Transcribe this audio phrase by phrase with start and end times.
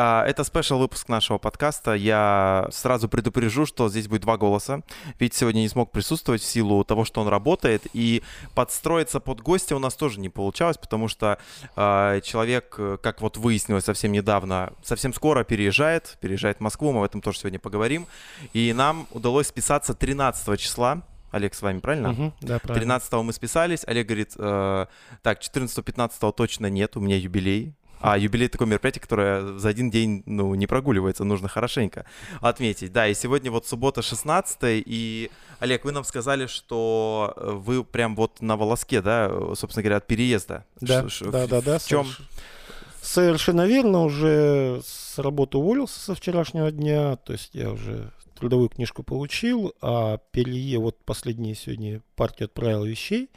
[0.00, 1.94] А, это спешл выпуск нашего подкаста.
[1.94, 4.82] Я сразу предупрежу, что здесь будет два голоса.
[5.18, 7.82] Ведь сегодня не смог присутствовать в силу того, что он работает.
[7.94, 8.22] И
[8.54, 11.38] подстроиться под гостя у нас тоже не получалось, потому что
[11.74, 16.92] э, человек, как вот выяснилось совсем недавно, совсем скоро переезжает, переезжает в Москву.
[16.92, 18.06] Мы об этом тоже сегодня поговорим.
[18.52, 22.10] И нам удалось списаться 13 числа Олег с вами, правильно?
[22.12, 22.98] Угу, да, правильно.
[22.98, 23.82] 13 мы списались.
[23.86, 24.86] Олег говорит, э,
[25.22, 27.74] так, 14-15 точно нет, у меня юбилей.
[28.00, 32.04] А юбилей такое мероприятие, которое за один день, ну, не прогуливается, нужно хорошенько
[32.40, 32.92] отметить.
[32.92, 38.40] Да, и сегодня вот суббота 16 и, Олег, вы нам сказали, что вы прям вот
[38.40, 40.64] на волоске, да, собственно говоря, от переезда.
[40.80, 41.78] Да, Ш- да, да, да.
[41.78, 42.06] В чем?
[43.02, 49.02] Совершенно верно, уже с работы уволился со вчерашнего дня, то есть я уже трудовую книжку
[49.02, 53.30] получил, а перее вот последние сегодня партию отправил вещей,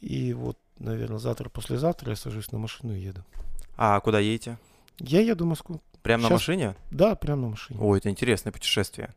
[0.00, 3.24] и вот, наверное, завтра-послезавтра я сажусь на машину и еду.
[3.82, 4.58] А куда едете?
[4.98, 5.80] Я еду в Москву.
[6.02, 6.76] Прямо на машине?
[6.90, 7.80] Да, прямо на машине.
[7.80, 9.14] Ой, это интересное путешествие.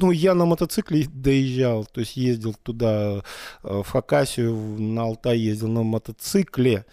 [0.00, 3.22] Ну, я на мотоцикле доезжал, то есть ездил туда,
[3.62, 6.84] э, в Хакасию, на Алтай ездил на мотоцикле,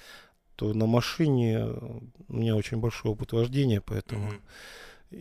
[0.56, 4.28] то на машине э, у меня очень большой опыт вождения, поэтому...
[4.28, 4.42] Mm-hmm.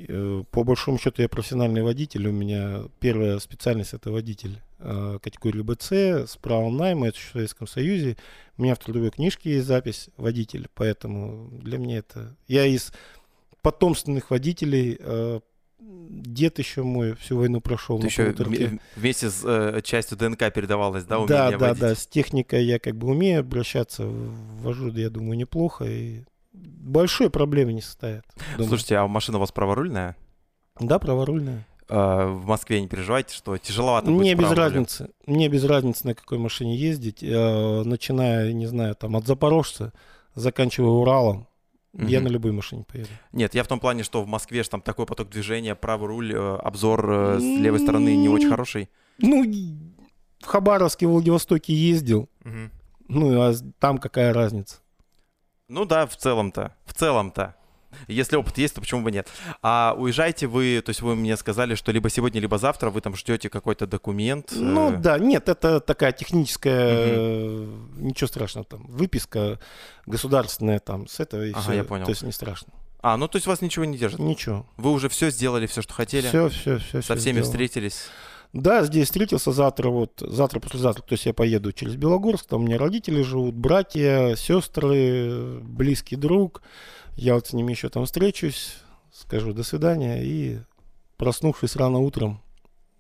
[0.09, 2.27] Э, по большому счету я профессиональный водитель.
[2.29, 5.93] У меня первая специальность это водитель э, категории БЦ
[6.31, 7.09] с правом найма.
[7.09, 8.17] Это в Советском Союзе.
[8.57, 10.69] У меня в трудовой книжке есть запись водитель.
[10.75, 12.37] Поэтому для меня это...
[12.49, 12.93] Я из
[13.61, 15.41] потомственных водителей э,
[15.79, 18.01] дед еще мой всю войну прошел.
[18.01, 18.35] Ты еще
[18.97, 21.81] вместе с э, частью ДНК передавалось, да, умение Да, да, водить?
[21.81, 21.95] да.
[21.95, 24.05] С техникой я как бы умею обращаться.
[24.07, 25.85] Вожу, я думаю, неплохо.
[25.85, 28.25] И большой проблемы не составит.
[28.53, 28.69] Думаю.
[28.69, 30.17] Слушайте, а машина у вас праворульная?
[30.81, 31.67] Да, праворульная.
[31.89, 35.11] А, в Москве не переживайте, что тяжеловато Мне без разницы.
[35.27, 37.23] Мне без разницы, на какой машине ездить.
[37.23, 39.93] Начиная, не знаю, там от Запорожца,
[40.35, 41.47] заканчивая Уралом.
[41.95, 42.07] Угу.
[42.07, 43.11] Я на любой машине поеду.
[43.33, 46.33] Нет, я в том плане, что в Москве же там такой поток движения, правый руль,
[46.33, 48.89] э, обзор э, с левой стороны не очень хороший.
[49.19, 52.31] Ну, в Хабаровске, в Владивостоке ездил.
[52.47, 52.71] Угу.
[53.09, 54.77] Ну, а там какая разница?
[55.73, 56.75] Ну да, в целом-то.
[56.85, 57.55] В целом-то.
[58.07, 59.27] Если опыт есть, то почему бы нет?
[59.63, 63.17] А уезжаете вы, то есть вы мне сказали, что либо сегодня, либо завтра вы там
[63.17, 64.53] ждете какой-то документ?
[64.55, 64.97] Ну э...
[64.97, 67.73] да, нет, это такая техническая, угу.
[67.97, 69.59] ничего страшного там, выписка
[70.05, 71.73] государственная там с этого и ага, все.
[71.73, 72.05] я понял.
[72.05, 72.73] То есть не страшно.
[73.01, 74.21] А, ну то есть вас ничего не держит?
[74.21, 74.67] Ничего.
[74.77, 76.29] Вы уже все сделали, все, что хотели?
[76.29, 77.01] Все, все, все.
[77.01, 77.47] Со все всеми сделал.
[77.47, 78.09] встретились?
[78.53, 82.67] Да, здесь встретился завтра, вот, завтра, послезавтра, то есть я поеду через Белогорск, там у
[82.67, 86.63] меня родители живут, братья, сестры, близкий друг.
[87.17, 88.77] Я вот с ними еще там встречусь,
[89.11, 90.59] скажу до свидания и,
[91.17, 92.43] проснувшись рано утром,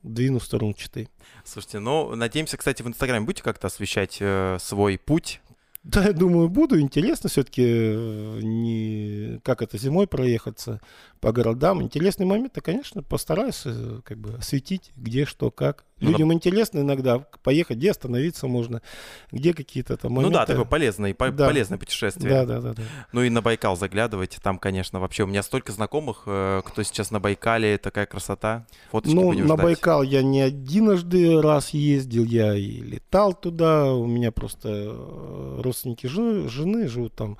[0.02, 1.08] двину в сторону Читы.
[1.44, 5.40] Слушайте, ну, надеемся, кстати, в Инстаграме будете как-то освещать э, свой путь
[5.84, 6.78] да, я думаю, буду.
[6.78, 10.80] Интересно все-таки, э, не как это зимой проехаться
[11.20, 11.82] по городам.
[11.82, 15.84] Интересный момент, я, конечно, постараюсь э, как бы осветить, где, что, как.
[16.02, 16.34] Ну, Людям да.
[16.34, 18.82] интересно иногда поехать, где остановиться можно,
[19.30, 20.32] где какие-то там моменты.
[20.32, 21.46] Ну да, такое полезное, по- да.
[21.46, 22.28] полезное путешествие.
[22.28, 22.82] Да, да, да, да.
[23.12, 27.10] Ну и на Байкал заглядывайте, там, конечно, вообще у меня столько знакомых, э, кто сейчас
[27.10, 28.66] на Байкале, такая красота.
[28.90, 29.62] Фоточки ну, на ждать.
[29.62, 36.06] Байкал я не единожды раз ездил, я и летал туда, у меня просто э, родственники
[36.06, 37.38] жены, жены живут там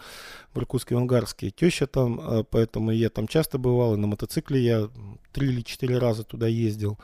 [0.54, 4.60] в Иркутске, в Ангарске, теща там, э, поэтому я там часто бывал, и на мотоцикле
[4.62, 4.88] я
[5.32, 6.98] три или четыре раза туда ездил.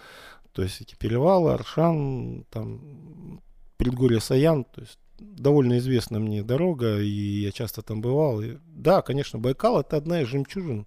[0.53, 3.41] То есть эти перевалы, Аршан, там,
[3.77, 8.41] предгорье Саян, то есть довольно известна мне дорога, и я часто там бывал.
[8.41, 10.87] И, да, конечно, Байкал это одна из жемчужин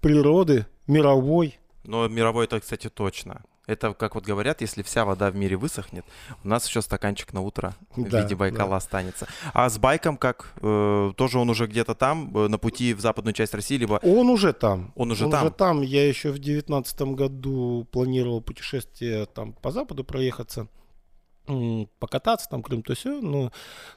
[0.00, 1.58] природы мировой.
[1.84, 3.42] Но мировой это, кстати, точно.
[3.70, 6.04] Это, как вот говорят, если вся вода в мире высохнет,
[6.42, 8.76] у нас еще стаканчик на утро в да, виде Байкала да.
[8.78, 9.28] останется.
[9.54, 10.52] А с байком как?
[10.60, 14.00] Э, тоже он уже где-то там, э, на пути в западную часть России, либо...
[14.02, 14.92] Он уже там.
[14.96, 15.44] Он уже он там?
[15.44, 15.82] уже там.
[15.82, 20.66] Я еще в девятнадцатом году планировал путешествие там по западу проехаться
[21.98, 23.50] покататься, там Крым, то все, но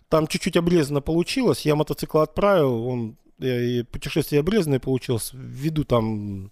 [0.09, 6.51] там чуть-чуть обрезано получилось, я мотоцикл отправил, он и путешествие обрезанное получилось, ввиду там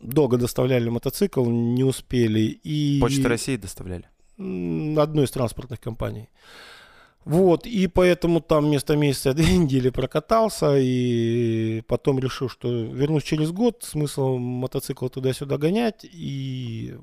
[0.00, 2.40] долго доставляли мотоцикл, не успели.
[2.40, 2.98] И...
[3.00, 4.04] Почта России доставляли?
[4.38, 6.28] Одной из транспортных компаний.
[7.24, 13.52] Вот, и поэтому там вместо месяца две недели прокатался, и потом решил, что вернусь через
[13.52, 16.96] год, смысл мотоцикла туда-сюда гонять, и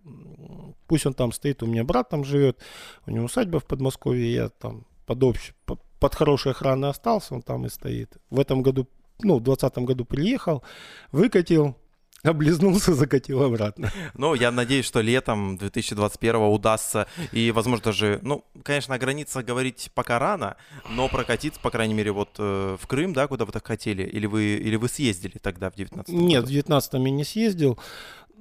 [0.87, 2.59] пусть он там стоит, у меня брат там живет,
[3.05, 5.53] у него усадьба в Подмосковье, я там под, общ...
[5.65, 8.17] под хорошей охраной остался, он там и стоит.
[8.29, 8.87] В этом году,
[9.21, 10.63] ну, в 2020 году приехал,
[11.11, 11.75] выкатил,
[12.23, 13.91] Облизнулся, закатил обратно.
[14.13, 19.89] Ну, я надеюсь, что летом 2021 удастся, и, возможно, даже, ну, конечно, о границах говорить
[19.93, 20.57] пока рано,
[20.89, 24.25] но прокатиться, по крайней мере, вот э, в Крым, да, куда вы так хотели, или
[24.25, 27.79] вы, или вы съездили тогда в 19 Нет, в 19 я не съездил.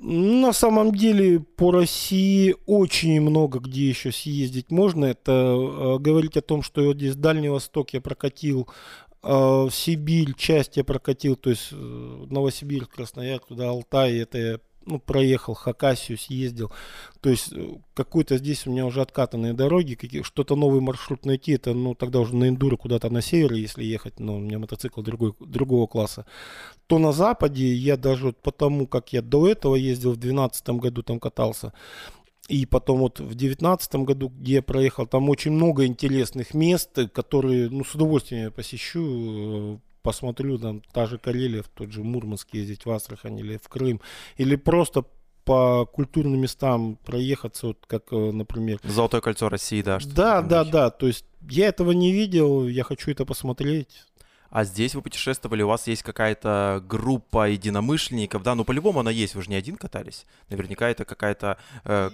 [0.01, 5.07] На самом деле по России очень много где еще съездить можно.
[5.07, 8.69] Это э, говорить о том, что вот здесь Дальний Восток я прокатил,
[9.23, 14.99] э, Сибирь часть я прокатил, то есть э, Новосибирск, Красноярск, туда Алтай, это я ну,
[14.99, 16.73] проехал Хакасию, съездил.
[17.21, 21.53] То есть э, какой-то здесь у меня уже откатанные дороги, какие, что-то новый маршрут найти,
[21.53, 25.03] это, ну, тогда уже на эндуро куда-то на север, если ехать, но у меня мотоцикл
[25.03, 26.25] другой, другого класса.
[26.87, 31.03] То на западе я даже вот потому, как я до этого ездил, в 2012 году
[31.03, 31.73] там катался,
[32.49, 37.69] и потом вот в девятнадцатом году, где я проехал, там очень много интересных мест, которые,
[37.69, 42.49] ну, с удовольствием я посещу, э, посмотрю, там, та же Карелия, в тот же Мурманск
[42.55, 44.01] ездить, в Астрахань или в Крым,
[44.39, 45.05] или просто
[45.45, 48.81] по культурным местам проехаться, вот как, э, например...
[48.83, 49.99] Золотое кольцо России, да.
[50.15, 54.05] Да, да, да, то есть я этого не видел, я хочу это посмотреть.
[54.51, 58.55] А здесь вы путешествовали, у вас есть какая-то группа единомышленников, да?
[58.55, 60.25] Ну, по-любому она есть, вы же не один катались.
[60.49, 62.11] Наверняка это какая-то э,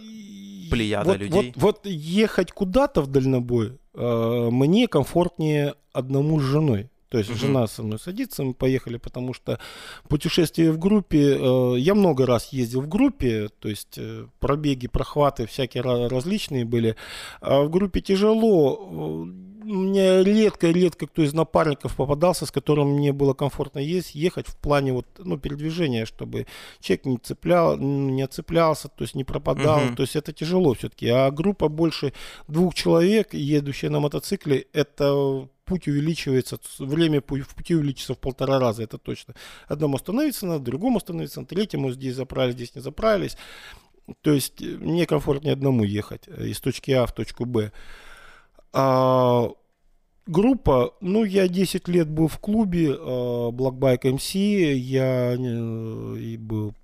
[0.70, 1.52] плеяда вот, людей.
[1.56, 6.90] Вот, вот ехать куда-то в дальнобой э, мне комфортнее одному с женой.
[7.14, 7.38] То есть угу.
[7.38, 9.60] жена со мной садится, мы поехали, потому что
[10.08, 15.46] путешествие в группе, э, я много раз ездил в группе, то есть э, пробеги, прохваты
[15.46, 16.96] всякие различные были.
[17.40, 19.28] А в группе тяжело.
[19.64, 24.92] Мне редко-редко кто из напарников попадался, с которым мне было комфортно есть, ехать в плане
[24.92, 26.46] вот, ну, передвижения, чтобы
[26.80, 29.84] человек не, цеплял, не отцеплялся, то есть не пропадал.
[29.86, 29.94] Угу.
[29.96, 31.08] То есть это тяжело все-таки.
[31.08, 32.12] А группа больше
[32.46, 38.82] двух человек, едущая на мотоцикле, это путь увеличивается, время в пути увеличится в полтора раза,
[38.82, 39.34] это точно.
[39.66, 43.36] Одному остановиться надо, другому остановиться, на третьему здесь заправились, здесь не заправились.
[44.20, 47.72] То есть мне комфортнее одному ехать э, из точки А в точку Б.
[48.76, 49.50] А,
[50.26, 56.74] группа, ну, я 10 лет был в клубе uh, Black MC, я uh, и был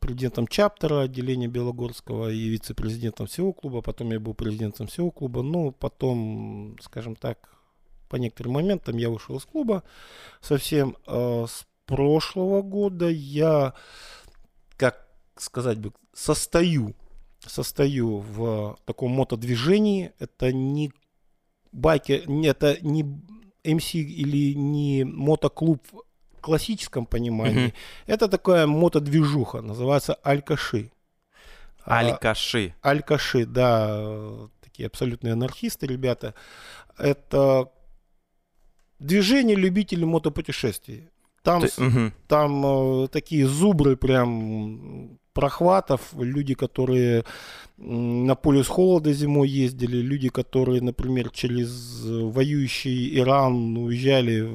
[0.00, 5.72] президентом чаптера отделения Белогорского и вице-президентом всего клуба, потом я был президентом всего клуба, ну,
[5.72, 7.50] потом, скажем так,
[8.10, 9.82] по некоторым моментам я вышел из клуба
[10.42, 10.96] совсем.
[11.06, 13.72] Э, с прошлого года я,
[14.76, 16.94] как сказать бы, состою,
[17.46, 20.12] состою в таком мотодвижении.
[20.18, 20.92] Это не
[21.72, 23.02] байки, это не
[23.64, 27.68] МС или не мотоклуб в классическом понимании.
[27.68, 28.04] Mm-hmm.
[28.06, 30.90] Это такая мотодвижуха, называется Алькаши.
[31.84, 32.74] Алькаши.
[32.82, 36.34] А, Алькаши, да, такие абсолютные анархисты, ребята.
[36.98, 37.70] Это
[39.00, 41.08] Движение любителей мотопутешествий.
[41.42, 42.12] Там, Ты, угу.
[42.28, 47.24] там э, такие зубры прям прохватов, люди, которые
[47.78, 54.50] на полюс холода зимой ездили, люди, которые, например, через воюющий Иран уезжали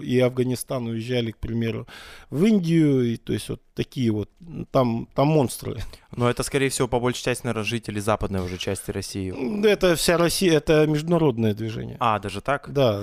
[0.00, 1.88] и Афганистан уезжали, к примеру,
[2.30, 4.30] в Индию, и то есть вот такие вот,
[4.70, 5.78] там, там монстры.
[6.14, 9.34] Но это, скорее всего, по большей части, наверное, жители западной уже части России.
[9.66, 11.96] Это вся Россия, это международное движение.
[11.98, 12.72] А, даже так?
[12.72, 13.02] Да.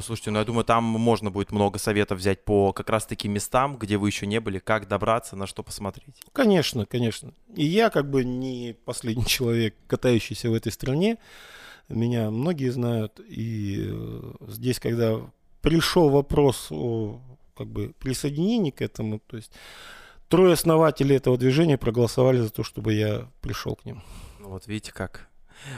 [0.00, 3.76] Слушайте, ну я думаю, там можно будет много советов взять по как раз таки местам,
[3.76, 6.22] где вы еще не были, как добраться, на что посмотреть.
[6.32, 7.34] Конечно, конечно.
[7.54, 11.18] И я как бы не последний человек, катающийся в этой стране.
[11.88, 13.20] Меня многие знают.
[13.20, 15.20] И э, здесь, когда
[15.60, 17.20] пришел вопрос о
[17.54, 19.52] как бы присоединении к этому, то есть
[20.28, 24.02] трое основателей этого движения проголосовали за то, чтобы я пришел к ним.
[24.40, 25.28] Вот видите как.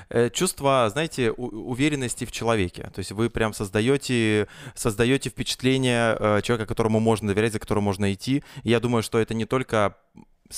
[0.09, 2.91] Э, чувство, знаете, уверенности в человеке.
[2.95, 8.13] То есть вы прям создаете, создаете впечатление э, человека, которому можно доверять, за которым можно
[8.13, 8.43] идти.
[8.63, 9.97] И я думаю, что это не только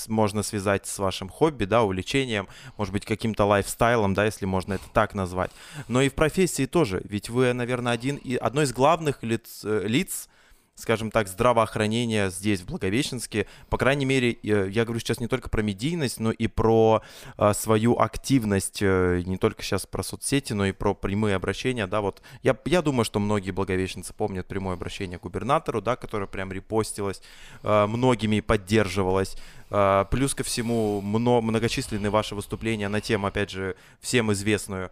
[0.08, 4.84] можно связать с вашим хобби, да, увлечением, может быть, каким-то лайфстайлом, да, если можно это
[4.92, 5.50] так назвать.
[5.88, 9.84] Но и в профессии тоже, ведь вы, наверное, один и одно из главных лиц, э,
[9.86, 10.28] лиц
[10.76, 13.46] скажем так, здравоохранения здесь, в Благовещенске.
[13.70, 17.02] По крайней мере, я говорю сейчас не только про медийность, но и про
[17.36, 22.02] а, свою активность, э, не только сейчас про соцсети, но и про прямые обращения, да,
[22.02, 26.52] вот я, я думаю, что многие благовещенцы помнят прямое обращение к губернатору, да, которое прям
[26.52, 27.22] репостилось,
[27.62, 29.36] э, многими поддерживалось.
[29.70, 34.90] Э, плюс ко всему, много, многочисленные ваши выступления на тему, опять же, всем известную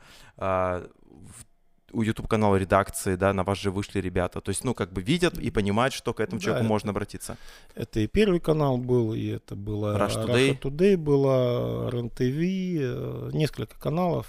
[1.95, 4.41] у YouTube канала редакции, да, на вас же вышли ребята.
[4.41, 6.91] То есть, ну, как бы видят и понимают, что к этому да, человеку это, можно
[6.91, 7.37] обратиться.
[7.75, 13.31] Это и первый канал был, и это было Rush Today, Russia Today было, РЕН-ТВ, э,
[13.33, 14.27] несколько каналов,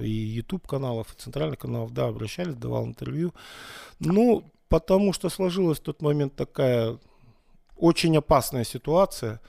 [0.00, 3.34] и YouTube каналов, и центральных каналов, да, обращались, давал интервью.
[3.98, 6.98] Ну, потому что сложилась в тот момент такая
[7.76, 9.40] очень опасная ситуация,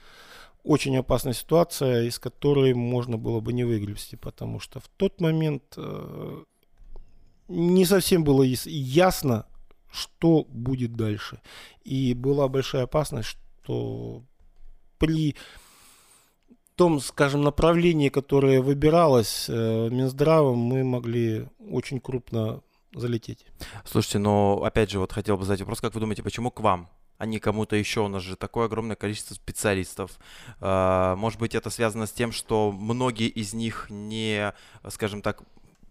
[0.64, 5.62] очень опасная ситуация, из которой можно было бы не выгребсти, потому что в тот момент
[5.76, 6.42] э,
[7.48, 9.46] не совсем было ясно,
[9.90, 11.40] что будет дальше.
[11.84, 14.22] И была большая опасность, что
[14.98, 15.36] при
[16.76, 23.46] том, скажем, направлении, которое выбиралось э, Минздравом, мы могли очень крупно залететь.
[23.84, 26.88] Слушайте, но опять же, вот хотел бы задать вопрос, как вы думаете, почему к вам?
[27.16, 28.00] а не кому-то еще.
[28.00, 30.18] У нас же такое огромное количество специалистов.
[30.60, 34.52] А, может быть, это связано с тем, что многие из них не,
[34.88, 35.42] скажем так,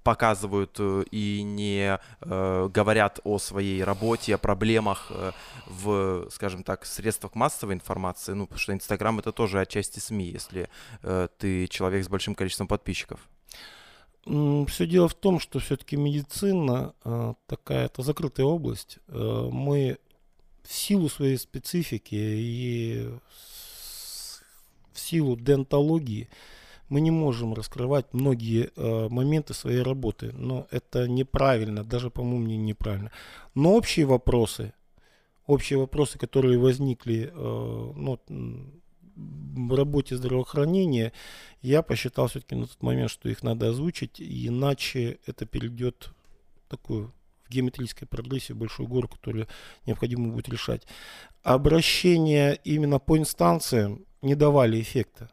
[0.04, 5.32] показывают э, и не э, говорят о своей работе, о проблемах э,
[5.68, 8.34] в, скажем так, средствах массовой информации.
[8.34, 10.70] Ну, потому что Инстаграм это тоже отчасти СМИ, если
[11.02, 13.20] э, ты человек с большим количеством подписчиков.
[14.26, 19.00] Все дело в том, что все-таки медицина э, такая, это закрытая область.
[19.08, 19.98] Э, мы
[20.64, 23.10] в силу своей специфики и
[24.94, 26.30] в силу дентологии
[26.90, 32.40] мы не можем раскрывать многие э, моменты своей работы, но это неправильно, даже по моему
[32.40, 33.12] мнению неправильно.
[33.56, 34.74] Но общие вопросы,
[35.48, 38.20] общие вопросы, которые возникли э, ну,
[39.16, 41.14] в работе здравоохранения,
[41.62, 46.12] я посчитал все-таки на тот момент, что их надо озвучить, иначе это перейдет
[46.66, 47.14] в такую
[47.46, 49.48] в геометрической прогрессии большую гору, которую
[49.86, 50.88] необходимо будет решать.
[51.44, 55.30] Обращения именно по инстанциям не давали эффекта.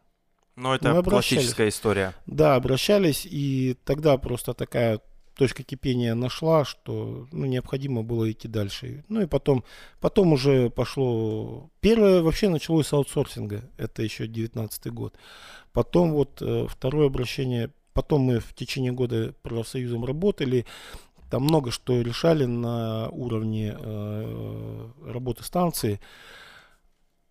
[0.61, 2.15] Но это классическая история.
[2.27, 5.01] Да, обращались, и тогда просто такая
[5.35, 9.05] точка кипения нашла, что ну, необходимо было идти дальше.
[9.09, 9.65] Ну и потом,
[9.99, 11.71] потом уже пошло...
[11.81, 15.15] Первое вообще началось с аутсорсинга, это еще 19 год.
[15.73, 20.67] Потом вот э, второе обращение, потом мы в течение года профсоюзом работали,
[21.31, 26.01] там много что решали на уровне э, работы станции.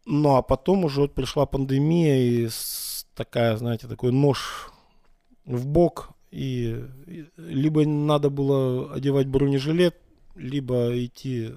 [0.07, 2.50] Ну а потом уже вот пришла пандемия и
[3.19, 4.71] такая, знаете, такой нож
[5.43, 6.11] в бок.
[6.31, 9.97] И, и либо надо было одевать бронежилет,
[10.35, 11.51] либо идти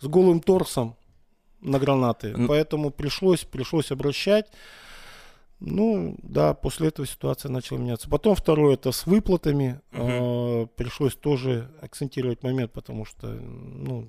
[0.00, 0.96] с голым торсом
[1.60, 2.32] на гранаты.
[2.32, 2.46] Mm.
[2.48, 4.46] Поэтому пришлось, пришлось обращать.
[5.60, 8.10] Ну, да, после этого ситуация начала меняться.
[8.10, 9.80] Потом второе, это с выплатами.
[9.92, 10.64] Uh-huh.
[10.64, 14.08] Э, пришлось тоже акцентировать момент, потому что, ну,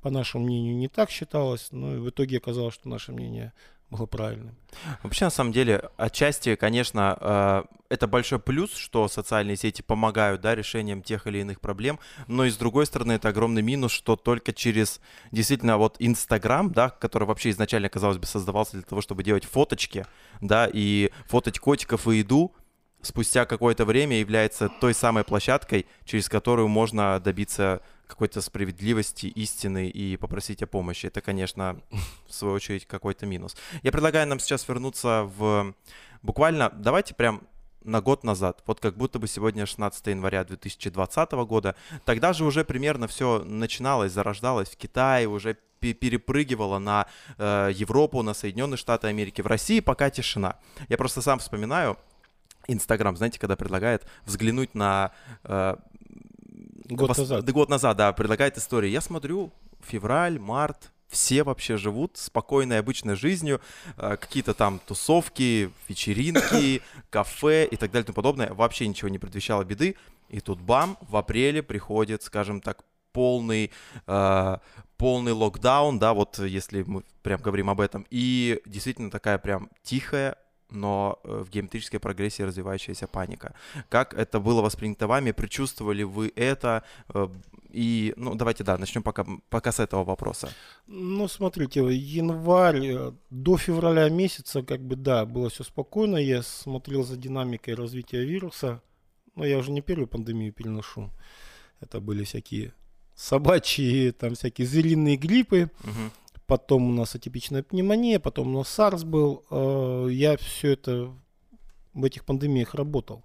[0.00, 1.68] по нашему мнению, не так считалось.
[1.72, 3.52] Но в итоге оказалось, что наше мнение
[3.92, 4.56] было правильным.
[5.02, 10.54] Вообще, на самом деле, отчасти, конечно, э, это большой плюс, что социальные сети помогают да,
[10.54, 14.52] решением тех или иных проблем, но и с другой стороны, это огромный минус, что только
[14.52, 19.44] через действительно вот Инстаграм, да, который вообще изначально, казалось бы, создавался для того, чтобы делать
[19.44, 20.06] фоточки,
[20.40, 22.54] да, и фототь котиков и еду,
[23.02, 27.82] спустя какое-то время является той самой площадкой, через которую можно добиться
[28.12, 31.06] какой-то справедливости, истины и попросить о помощи.
[31.06, 31.80] Это, конечно,
[32.28, 33.56] в свою очередь какой-то минус.
[33.82, 35.74] Я предлагаю нам сейчас вернуться в
[36.22, 37.42] буквально, давайте прям
[37.84, 42.64] на год назад, вот как будто бы сегодня 16 января 2020 года, тогда же уже
[42.64, 47.06] примерно все начиналось, зарождалось в Китае, уже перепрыгивала на
[47.38, 49.40] э, Европу, на Соединенные Штаты Америки.
[49.40, 50.58] В России пока тишина.
[50.88, 51.98] Я просто сам вспоминаю,
[52.68, 55.10] Инстаграм, знаете, когда предлагает взглянуть на
[55.42, 55.74] э,
[56.96, 57.18] Год пос...
[57.18, 57.50] назад.
[57.50, 58.90] Год назад, да, предлагает истории.
[58.90, 63.60] Я смотрю, февраль, март, все вообще живут спокойной обычной жизнью,
[63.98, 68.52] э, какие-то там тусовки, вечеринки, кафе и так далее и тому подобное.
[68.54, 69.96] Вообще ничего не предвещало беды.
[70.28, 73.70] И тут бам, в апреле приходит, скажем так, полный,
[74.06, 74.56] э,
[74.96, 78.06] полный локдаун, да, вот если мы прям говорим об этом.
[78.10, 80.36] И действительно такая прям тихая,
[80.72, 83.54] но э, в геометрической прогрессии развивающаяся паника.
[83.88, 85.32] Как это было воспринято вами?
[85.32, 86.82] Причувствовали вы это?
[87.14, 87.28] Э,
[87.70, 90.48] и, ну, давайте, да, начнем пока, пока с этого вопроса.
[90.86, 96.16] Ну, смотрите, январь э, до февраля месяца, как бы, да, было все спокойно.
[96.16, 98.82] Я смотрел за динамикой развития вируса.
[99.34, 101.10] Но я уже не первую пандемию переношу.
[101.80, 102.74] Это были всякие
[103.14, 105.70] собачьи, там всякие звериные гриппы.
[105.84, 106.21] Угу
[106.52, 109.42] потом у нас атипичная пневмония, потом у нас SARS был.
[109.50, 111.10] Э, я все это
[111.94, 113.24] в этих пандемиях работал.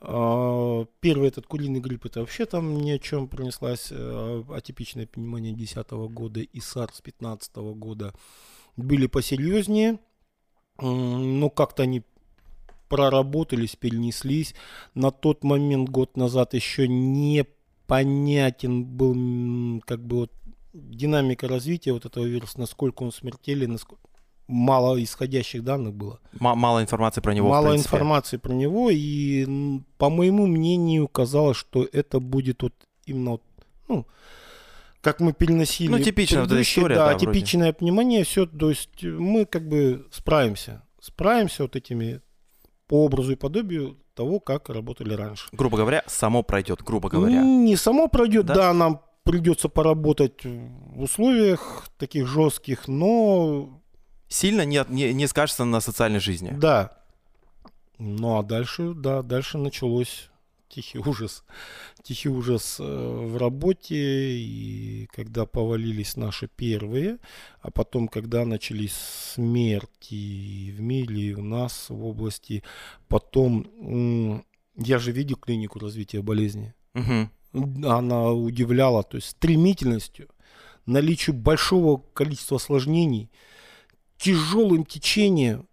[0.00, 5.52] Э, первый этот куриный грипп, это вообще там ни о чем пронеслась э, атипичная пневмония
[5.52, 8.14] 2010 года и SARS 2015 года
[8.76, 9.98] были посерьезнее,
[10.78, 12.04] но как-то они
[12.88, 14.54] проработались, перенеслись.
[14.94, 20.32] На тот момент, год назад, еще непонятен был как бы вот
[20.72, 24.02] динамика развития вот этого вируса, насколько он смертелен, насколько
[24.48, 26.20] мало исходящих данных было.
[26.40, 27.48] М- мало информации про него.
[27.48, 29.46] Мало информации про него, и
[29.98, 32.74] по моему мнению казалось, что это будет вот
[33.06, 33.42] именно вот,
[33.88, 34.06] ну,
[35.00, 37.26] как мы переносили Ну, типичная вот эта история, да, да, вроде.
[37.26, 42.20] типичное пневмония, все, то есть мы как бы справимся, справимся вот этими
[42.86, 45.48] по образу и подобию того, как работали раньше.
[45.52, 47.42] Грубо говоря, само пройдет, грубо говоря.
[47.42, 48.54] Не само пройдет, Да?
[48.54, 48.72] да?
[48.74, 53.80] нам придется поработать в условиях таких жестких, но
[54.28, 56.52] Сильно не, не, не скажется на социальной жизни.
[56.56, 56.98] да.
[57.98, 60.30] Ну а дальше, да, дальше началось
[60.68, 61.44] тихий ужас.
[62.02, 67.18] Тихий ужас э, в работе, и когда повалились наши первые,
[67.60, 68.94] а потом, когда начались
[69.34, 72.64] смерти и в мире, и у нас в области,
[73.08, 74.44] потом,
[74.76, 76.74] я же видел клинику развития болезни.
[76.94, 77.30] Мгм.
[77.52, 80.28] Она удивляла, то есть стремительностью,
[80.86, 83.30] наличию большого количества осложнений,
[84.18, 85.68] тяжелым течением.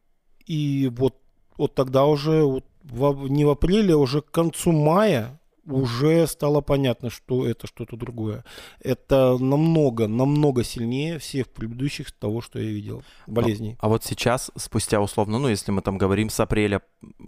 [0.46, 1.16] И вот,
[1.58, 6.62] вот тогда уже, вот в- не в апреле, а уже к концу мая уже стало
[6.62, 8.44] понятно, что это что-то другое.
[8.80, 13.78] Это намного, намного сильнее всех предыдущих того, что я видел, болезней.
[13.80, 16.82] А вот сейчас, спустя условно, ну, если мы там говорим с апреля,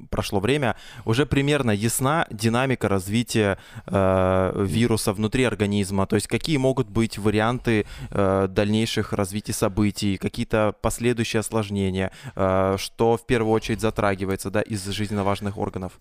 [0.10, 6.06] прошло время, уже примерно ясна динамика развития э, вируса внутри организма.
[6.08, 13.18] То есть какие могут быть варианты э, дальнейших развитий событий, какие-то последующие осложнения, э, что
[13.18, 16.00] в первую очередь затрагивается да, из жизненно важных органов.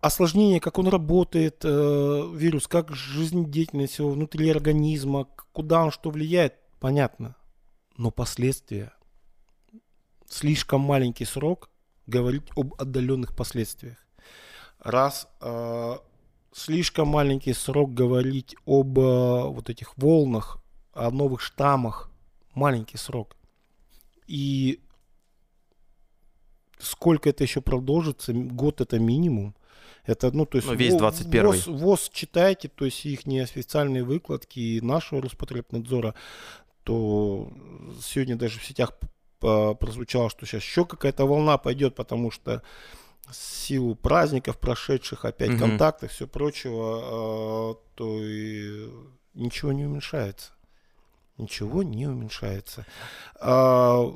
[0.00, 6.54] Осложнение, как он работает, э, вирус, как жизнедеятельность его внутри организма, куда он что влияет,
[6.80, 7.36] понятно.
[7.96, 8.92] Но последствия,
[10.28, 11.70] слишком маленький срок
[12.06, 13.98] говорить об отдаленных последствиях.
[14.78, 15.96] Раз э,
[16.52, 20.58] слишком маленький срок говорить об э, вот этих волнах,
[20.92, 22.10] о новых штаммах,
[22.54, 23.36] маленький срок.
[24.26, 24.80] И
[26.78, 29.54] сколько это еще продолжится, год это минимум.
[30.06, 31.42] Это, ну, то есть Ну, весь во- 21-й.
[31.44, 36.14] ВОЗ, ВОЗ читайте, то есть их неофициальные выкладки и нашего Роспотребнадзора,
[36.84, 37.50] то
[38.00, 38.92] сегодня даже в сетях
[39.40, 42.62] прозвучало, что сейчас еще какая-то волна пойдет, потому что
[43.32, 45.58] силу праздников прошедших, опять Мгм.
[45.58, 48.88] контактов, все прочего, э, то и
[49.34, 50.52] ничего не уменьшается.
[51.36, 52.86] Ничего не уменьшается.
[53.40, 54.06] А,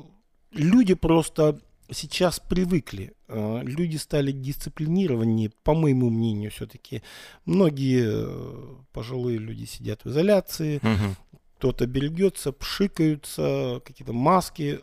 [0.53, 1.59] Люди просто
[1.91, 3.13] сейчас привыкли.
[3.27, 7.01] А, Люди стали дисциплинированнее, по моему мнению, все-таки.
[7.45, 11.15] Многие э, пожилые люди сидят в изоляции, Мгм.
[11.57, 14.79] кто-то берегется, пшикаются, какие-то маски.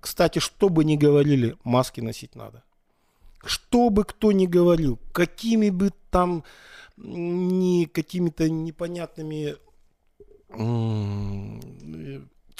[0.00, 2.62] Кстати, что бы ни говорили, маски носить надо.
[3.44, 6.44] Что бы кто ни говорил, какими бы там
[6.96, 9.56] ни какими-то непонятными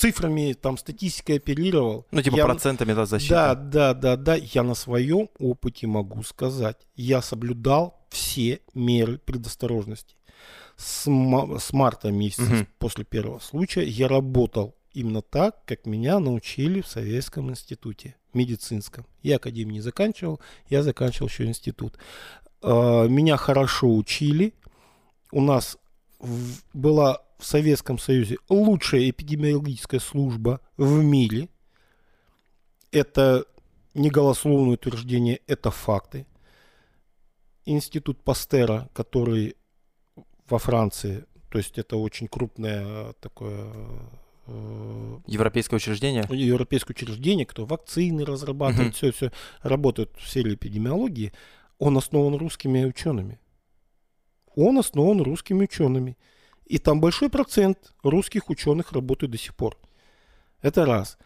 [0.00, 2.06] цифрами, там, статистикой оперировал.
[2.10, 3.34] Ну, типа я- процентами да, защиты.
[3.34, 4.34] Да, да, да, да.
[4.36, 6.76] Я на своем опыте могу сказать.
[6.96, 10.16] Я соблюдал все меры предосторожности.
[10.76, 12.68] С, с марта месяца Мгм.
[12.78, 19.06] после первого случая я работал именно так, как меня научили в Советском институте медицинском.
[19.22, 21.98] Я академию не заканчивал, я заканчивал еще институт.
[22.62, 24.54] А, Меня хорошо учили.
[25.32, 25.76] У нас
[26.72, 31.48] была в Советском Союзе лучшая эпидемиологическая служба в мире.
[32.92, 33.44] Это
[33.94, 36.26] не голословное утверждение, это факты.
[37.64, 39.56] Институт Пастера, который
[40.48, 43.72] во Франции, то есть это очень крупное такое
[44.46, 46.24] э, Европейское учреждение?
[46.30, 51.32] европейское учреждение, кто вакцины разрабатывает, все, все работает в сфере эпидемиологии,
[51.78, 53.40] он основан русскими учеными.
[54.54, 56.16] Он основан русскими учеными.
[56.70, 59.76] И там большой процент русских ученых работает до сих пор.
[60.62, 61.18] Это раз.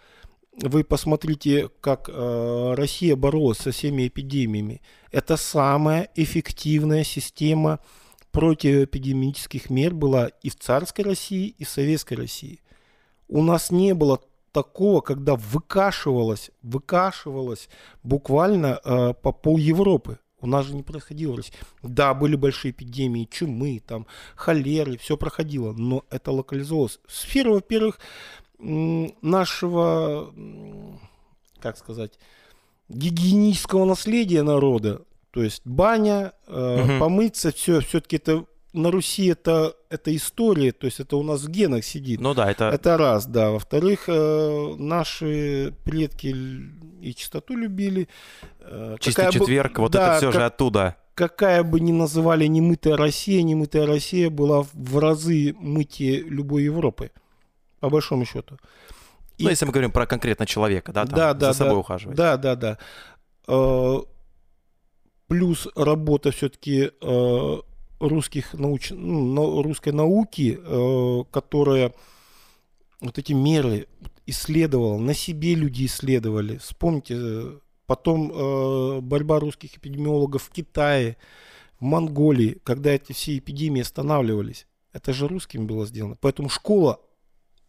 [0.56, 4.80] Вы посмотрите, как э, Россия боролась со всеми эпидемиями.
[5.12, 7.80] Это самая эффективная система
[8.32, 12.62] противоэпидемических мер была и в царской России, и в советской России.
[13.28, 17.68] У нас не было такого, когда выкашивалось, выкашивалось
[18.02, 20.18] буквально э, по пол Европы.
[20.44, 21.40] У нас же не происходило.
[21.82, 27.00] Да, были большие эпидемии, чумы, там, холеры, все проходило, но это локализовалось.
[27.08, 27.98] Сфера, во-первых,
[29.22, 30.34] нашего,
[31.60, 32.18] как сказать,
[32.90, 36.98] гигиенического наследия народа, то есть баня, э, Мгм.
[37.00, 41.48] помыться, все, все-таки это на Руси это, это история, то есть это у нас в
[41.48, 42.20] генах сидит.
[42.20, 42.64] Ну да, это...
[42.68, 43.50] Это раз, да.
[43.50, 46.34] Во-вторых, э, наши предки
[47.00, 48.08] и чистоту любили.
[48.60, 50.96] Э, Чистый какая бы- четверг, вот да, это все же как- оттуда.
[51.14, 57.12] Какая бы ни называли немытая Россия, немытая Россия была в- разы мытье любой Европы,
[57.80, 58.58] по большому счету.
[59.38, 61.78] Ну, И- если мы говорим про конкретно человека, да, там, Да, за да, собой да.
[61.78, 62.16] ухаживать.
[62.16, 62.78] Да, да, да.
[63.46, 63.98] Э,
[65.26, 66.90] Плюс работа все-таки
[68.00, 68.90] русских науч...
[68.90, 71.92] ну, русской науки, э, которая
[73.00, 73.86] вот эти меры
[74.26, 76.58] исследовала, на себе люди исследовали.
[76.58, 81.16] Вспомните, потом э, борьба русских эпидемиологов в Китае,
[81.78, 84.66] в Монголии, когда эти все эпидемии останавливались.
[84.92, 86.16] Это же русским было сделано.
[86.20, 87.00] Поэтому школа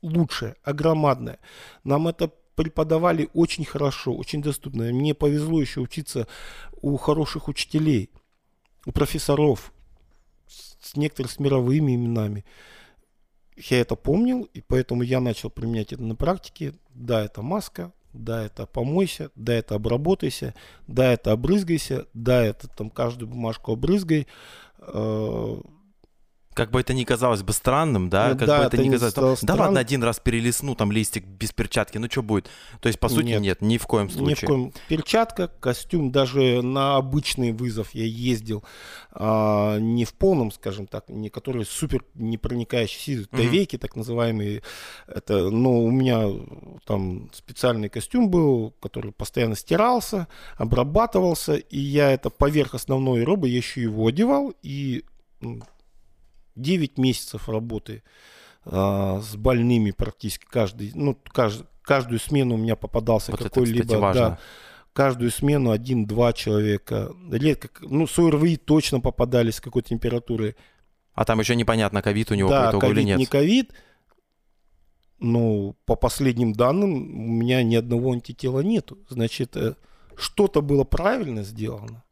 [0.01, 1.39] лучшая, огромадная.
[1.83, 4.85] Нам это преподавали очень хорошо, очень доступно.
[4.85, 6.27] Мне повезло еще учиться
[6.81, 8.09] у хороших учителей,
[8.85, 9.73] у профессоров,
[10.85, 12.45] с некоторых с мировыми именами.
[13.57, 16.73] Я это помнил, и поэтому я начал применять это на практике.
[16.93, 20.53] Да, это маска, да, это помойся, да, это обработайся,
[20.87, 24.27] да, это обрызгайся, да, это там каждую бумажку обрызгай.
[24.79, 25.57] Э,
[26.55, 28.89] как бы это ни казалось бы странным, да, Ну как да, бы это это ни
[28.89, 32.49] казалось, стало да ладно, один раз перелесну там листик без перчатки, ну что будет?
[32.79, 33.41] То есть, по сути, Нет.
[33.41, 34.29] нет, ни в коем случае.
[34.29, 34.73] Ни в коем.
[34.87, 38.63] Перчатка, костюм, даже на обычный вызов я ездил
[39.11, 43.41] а, не в полном, скажем так, не который супер непроникающий сизый, Мгм.
[43.49, 44.63] веки так называемые.
[45.07, 46.23] Это, но у меня
[46.85, 53.57] там специальный костюм был, который постоянно стирался, обрабатывался, и я это поверх основной робы, я
[53.57, 55.03] еще его одевал, и
[56.55, 58.03] 9 месяцев работы
[58.65, 64.39] а, с больными практически каждый, ну, кажд- каждую смену у меня попадался Вот какой-либо, да,
[64.93, 67.11] каждую смену один-два человека.
[67.29, 70.55] Редко, ну, с ОРВИ точно попадались с какой температурой.
[71.13, 73.17] А там еще непонятно, ковид у него да, по итогу или ковид, нет.
[73.19, 73.73] не ковид.
[75.19, 78.97] Ну, по последним данным, у меня ни одного антитела нету.
[79.09, 79.75] Значит, э,
[80.17, 82.04] что-то было правильно сделано.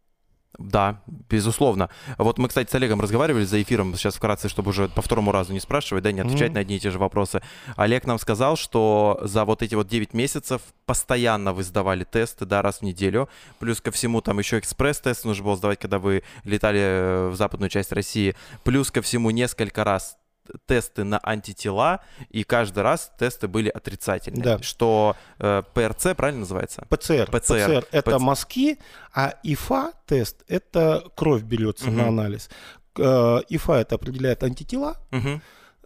[0.60, 1.90] Да, безусловно.
[2.18, 5.52] Вот мы, кстати, с Олегом разговаривали за эфиром, сейчас вкратце, чтобы уже по второму разу
[5.52, 6.54] не спрашивать, да, не отвечать Мгм.
[6.54, 7.42] на одни и те же вопросы.
[7.76, 12.62] Олег нам сказал, что за вот эти вот 9 месяцев постоянно вы сдавали тесты, да,
[12.62, 13.30] раз в неделю.
[13.60, 17.70] Плюс ко всему там еще экспресс-тест нужно было сдавать, когда вы летали э, в западную
[17.70, 18.36] часть России.
[18.64, 20.18] Плюс ко всему несколько раз
[20.66, 24.44] тесты на антитела, и каждый раз тесты были отрицательные.
[24.44, 24.60] Да.
[24.62, 26.86] Что э, ПРЦ, правильно называется?
[26.90, 27.30] ПЦР.
[27.32, 27.86] ПЦР.
[27.92, 28.22] это ПЦ.
[28.22, 28.80] мазки,
[29.14, 31.98] а ИФА тест это кровь берется Мгм.
[31.98, 32.50] на анализ.
[32.98, 35.42] Э, ИФА это определяет антитела, Мгм.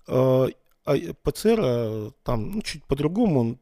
[0.07, 0.47] Э,
[0.85, 3.59] а ПЦР э, там ну, чуть по-другому,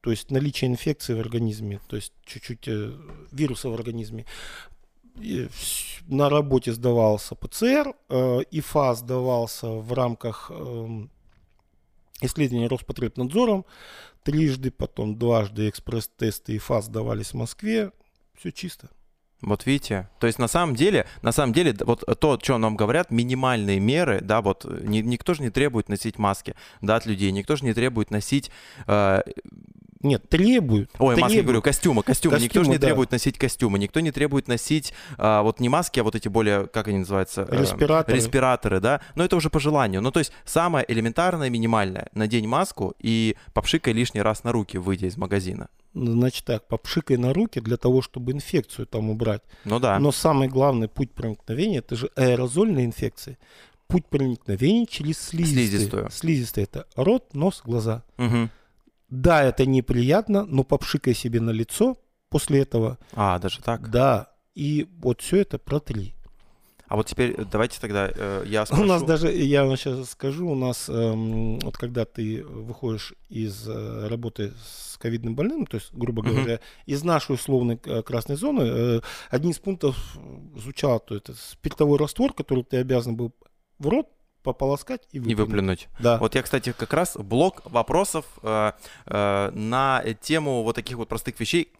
[0.00, 2.92] то есть наличие инфекции в организме, то есть чуть-чуть э,
[3.32, 4.24] вируса в организме.
[6.06, 11.10] На работе сдавался ПЦР, э, ИФА сдавался в рамках эм,
[12.20, 13.64] исследования Роспотребнадзором,
[14.22, 17.92] трижды, потом дважды экспресс-тесты ИФА сдавались в Москве,
[18.36, 18.90] все чисто.
[19.40, 23.10] Вот видите, то есть на самом деле, на самом деле, вот то, что нам говорят,
[23.10, 27.30] минимальные меры, да, вот э, ни- никто же не требует носить маски, да, от людей,
[27.30, 28.50] никто же не требует носить,
[28.86, 29.22] э,
[30.04, 30.90] Нет, требуют.
[30.98, 31.44] ой, маски, требуют.
[31.46, 32.86] говорю, костюмы, костюмы, никто же не да.
[32.88, 36.66] требует носить костюмы, никто не требует носить а, вот не маски, а вот эти более,
[36.66, 37.46] как они называются?
[37.48, 38.16] э, Респираторы.
[38.16, 40.02] респираторы, да, но это уже по желанию.
[40.02, 45.06] Ну, то есть самое элементарное, минимальное, надень маску и попшикай лишний раз на руки, выйдя
[45.06, 45.68] из магазина.
[45.94, 49.42] Значит так, попшикай на руки для того, чтобы инфекцию там убрать.
[49.64, 49.98] Ну да.
[49.98, 53.38] Но самый главный путь проникновения это же аэрозольные инфекции.
[53.86, 55.68] Путь проникновения через слизистые.
[55.68, 56.10] Слизистую.
[56.10, 58.02] Слизистые это рот, нос, глаза.
[58.16, 58.50] Мгм.
[59.22, 61.96] Да, это неприятно, но попшикай себе на лицо
[62.28, 62.98] после этого.
[63.12, 63.90] А, даже так.
[63.90, 64.30] Да.
[64.54, 66.14] И вот все это протри.
[66.86, 68.84] А вот теперь э, давайте тогда э, я У спрошу.
[68.84, 74.06] нас даже, я вам сейчас скажу, у нас эм, вот когда ты выходишь из э,
[74.08, 76.34] работы с ковидным больным, то есть, грубо Мгм.
[76.34, 79.00] говоря, из нашей условной э, красной зоны, э,
[79.30, 83.32] один из пунктов э, звучал, то это спиртовой раствор, который ты обязан был
[83.78, 84.08] в рот
[84.44, 85.38] пополоскать и И выплюнуть.
[85.38, 85.88] выплюнуть.
[85.98, 86.18] Да.
[86.18, 88.72] Вот я, кстати, как раз блок вопросов э,
[89.06, 91.72] э, на тему вот таких вот простых вещей.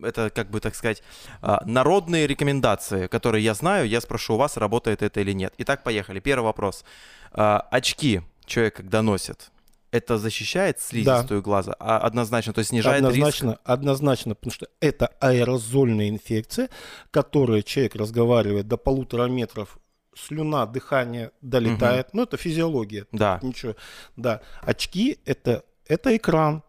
[0.00, 1.02] Это, как бы, так сказать,
[1.42, 3.86] э, народные рекомендации, которые я знаю.
[3.88, 5.52] Я спрошу у вас, работает это или нет.
[5.58, 6.20] Итак, поехали.
[6.20, 6.84] Первый вопрос.
[7.32, 9.50] Э, очки человек, когда носит,
[9.90, 11.74] это защищает слизистую глаза?
[11.80, 13.10] А, однозначно, то есть снижает риск?
[13.10, 16.68] однозначно, однозначно, потому что это аэрозольная инфекция,
[17.10, 19.78] которая человек разговаривает до полутора метров,
[20.26, 23.38] слюна, дыхание долетает, ну это физиология, Да.
[23.42, 23.74] ничего,
[24.16, 24.40] да.
[24.62, 26.62] Очки это это экран,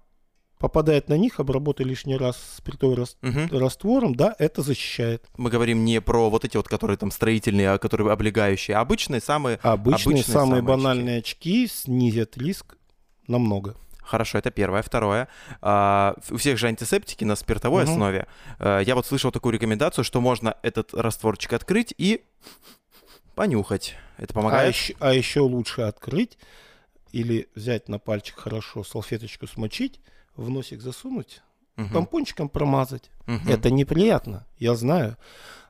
[0.59, 3.47] попадает на них, обработай лишний раз спиртовым рас- Мгм.
[3.57, 5.25] раствором, да, это защищает.
[5.37, 9.21] Мы говорим не про вот эти вот, которые там строительные, а которые облегающие, а обычные,
[9.21, 12.77] самые Обычные, Обычные самые самые банальные очки снизят риск
[13.27, 13.75] намного.
[14.01, 14.81] Хорошо, это первое.
[14.81, 15.27] Второе.
[15.61, 17.91] А, у всех же антисептики на спиртовой Мгм.
[17.91, 18.27] основе.
[18.57, 22.23] А, я вот слышал такую рекомендацию, что можно этот растворчик открыть и
[23.39, 23.95] понюхать.
[24.17, 24.75] Это А помогает?
[24.75, 26.37] еще, а еще лучше открыть
[27.13, 30.01] или взять на пальчик хорошо, салфеточку смочить,
[30.35, 31.41] в носик засунуть
[31.77, 31.93] Мгм.
[31.93, 33.09] тампончиком промазать.
[33.27, 33.47] Мгм.
[33.47, 35.15] Это неприятно, я знаю.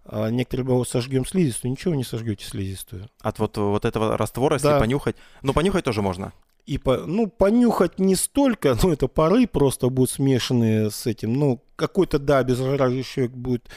[0.04, 1.70] А некоторые говорят, сожгем слизистую.
[1.72, 3.08] Ничего не сожгете слизистую.
[3.22, 4.80] От вот, вот этого раствора, если Да.
[4.80, 5.16] понюхать.
[5.44, 6.34] Ну, понюхать тоже можно.
[6.70, 11.34] И по, ну, понюхать не столько, ну, это пары просто будут смешанные с этим.
[11.34, 13.70] Ну, какой-то, да, обеззараживающий человек будет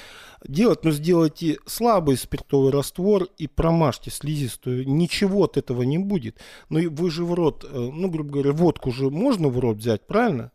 [0.47, 4.87] делать, но сделайте слабый спиртовый раствор и промажьте слизистую.
[4.89, 6.37] Ничего от этого не будет.
[6.69, 9.79] Но и вы же в рот, э, ну, грубо говоря, водку же можно в рот
[9.79, 10.51] взять, правильно?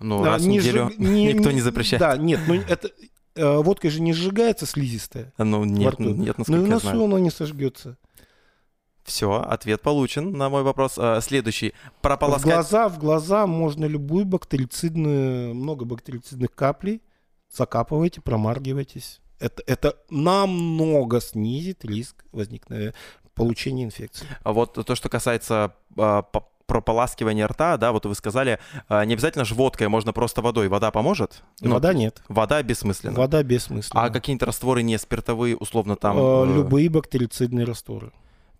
[0.00, 2.00] Ну, Да, раз в не неделю сжиг- не- никто не запрещает.
[2.00, 2.90] Да, нет, ну, это...
[3.34, 5.32] э, Водкой же не сжигается слизистая.
[5.36, 6.14] Ну, нет, рту.
[6.14, 6.96] нет, Ну насколько и я на знаю.
[6.96, 7.98] носу оно не сожгется.
[9.04, 10.94] Все, ответ получен на мой вопрос.
[10.96, 11.74] А, Следующий.
[11.98, 12.52] В Прополоскать.
[12.52, 17.02] глаза, в глаза можно любую бактерицидную, много бактерицидных каплей,
[17.54, 19.20] закапывайте, промаргивайтесь.
[19.40, 22.94] Это, это намного снизит риск возникновения
[23.34, 24.26] получения инфекции.
[24.42, 29.14] А Вот то, что касается а, по- прополаскивания рта, да, вот вы сказали, а, не
[29.14, 30.68] обязательно же водкой, можно просто водой.
[30.68, 31.42] Вода поможет?
[31.60, 32.22] Ну, Вода нет.
[32.28, 33.18] Вода бессмысленно.
[33.18, 34.04] Вода бессмысленна.
[34.04, 36.16] А какие-то растворы не спиртовые, условно там?
[36.16, 38.12] Э, э, Любые бактерицидные растворы.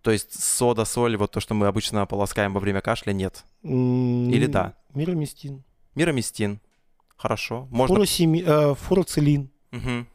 [0.04, 3.46] То есть сода, соль, вот то, что мы обычно полоскаем во время кашля, нет.
[3.62, 4.74] Или да?
[4.92, 5.64] Мироместин.
[5.94, 6.60] Мироместин.
[7.16, 7.66] Хорошо.
[7.70, 7.96] Можно.
[7.96, 9.48] Фуросеми- э, фуроцилин.
[9.72, 10.06] Мгм.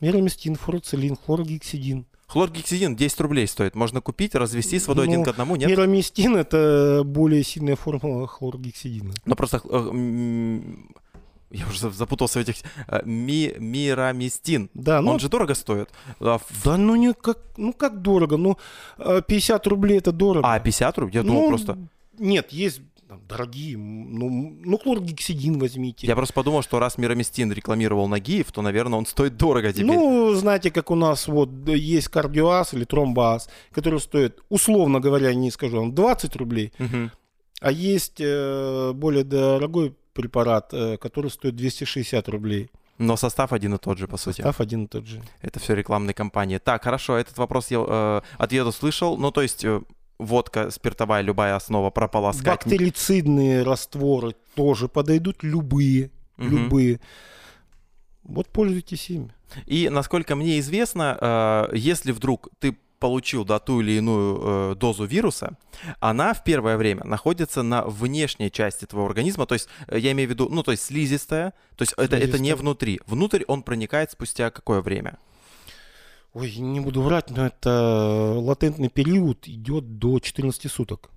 [0.00, 2.06] Мироместин, фуроцилин, хлоргексидин.
[2.26, 3.74] Хлоргексидин 10 рублей стоит.
[3.74, 5.68] Можно купить, развести с водой Ну, один к одному, нет?
[5.68, 9.12] Мироместин это более сильная формула хлоргексидина.
[9.26, 9.60] Ну просто...
[11.50, 12.56] э, Я уже за- запутался в этих...
[12.88, 14.68] э, Ми, мироместин.
[14.74, 15.88] Да, ну Он же дорого стоит.
[16.20, 18.56] А, Да ну не как, ну как дорого, ну
[18.98, 20.46] э, 50 рублей это дорого.
[20.46, 21.14] а, 50 рублей?
[21.16, 21.78] Я думал Ну, просто...
[22.18, 26.06] Нет, есть там, дорогие, ну, ну хлоргексидин возьмите.
[26.06, 29.86] Я просто подумал, что раз Мироместин рекламировал Нагиев, то, наверное, он стоит дорого теперь.
[29.86, 35.50] Ну, знаете, как у нас вот есть кардиоаз или тромбоаз, который стоит, условно говоря, не
[35.50, 37.10] скажу вам, 20 рублей, Мгм.
[37.62, 42.70] а есть э, более дорогой препарат, э, который стоит 260 рублей.
[42.98, 44.38] Но состав один и тот же, по сути.
[44.38, 45.22] Состав один и тот же.
[45.40, 46.58] Это все рекламные кампании.
[46.58, 49.16] Так, хорошо, этот вопрос я э, ответ услышал.
[49.16, 49.80] Ну, то есть э,
[50.18, 52.64] водка спиртовая, любая основа прополоскать.
[52.64, 56.50] Бактерицидные растворы тоже подойдут, любые, Мгм.
[56.50, 57.00] любые.
[58.24, 59.30] Вот пользуйтесь ими.
[59.66, 65.04] И, насколько мне известно, э, если вдруг ты получил да, ту или иную э, дозу
[65.04, 65.56] вируса,
[66.00, 70.28] она в первое время находится на внешней части твоего организма, то есть э, я имею
[70.28, 72.56] в виду, ну, то есть слизистая, то есть это, это не Слизистая.
[72.56, 73.00] внутри.
[73.06, 75.18] Внутрь он проникает спустя какое время?
[76.34, 81.10] Ой, не буду врать, но это латентный период идет до 14 суток.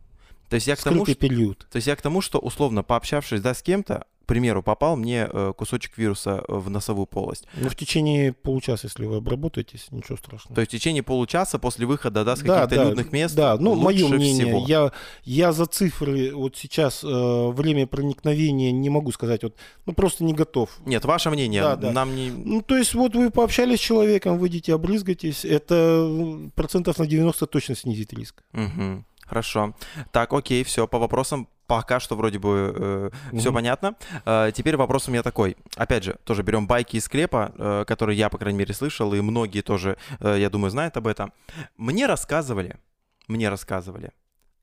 [0.50, 1.68] То есть я к тому, Скрытый что, период.
[1.72, 5.54] то есть я к тому, что условно пообщавшись да, с кем-то, примеру, попал мне э,
[5.58, 7.46] кусочек вируса в носовую полость.
[7.56, 10.56] Но в течение получаса, если вы обработаетесь, ничего страшного.
[10.56, 13.58] То есть в течение получаса после выхода да, с Да, каких-то да, людных мест Да,
[13.58, 14.46] ну, мое мнение.
[14.46, 14.66] всего.
[14.68, 14.92] Я,
[15.24, 17.08] я за цифры вот сейчас э,
[17.52, 19.44] время проникновения не могу сказать.
[19.44, 20.70] Вот, ну, просто не готов.
[20.86, 21.92] Нет, ваше мнение, Да, да.
[21.92, 22.30] нам не...
[22.30, 27.76] Ну, то есть, вот вы пообщались с человеком, выйдете, обрызгаетесь, это процентов на 90 точно
[27.76, 28.44] снизит риск.
[28.54, 29.06] Мгм.
[29.32, 29.74] Хорошо.
[30.12, 33.54] Так, окей, все, по вопросам пока что вроде бы все Мгм.
[33.54, 33.96] понятно.
[34.26, 35.56] Э, теперь вопрос у меня такой.
[35.78, 39.22] Опять же, тоже берем байки из склепа, э, которые я, по крайней мере, слышал, и
[39.22, 41.32] многие тоже, э, я думаю, знают об этом.
[41.78, 42.76] Мне рассказывали,
[43.30, 44.12] мне рассказывали,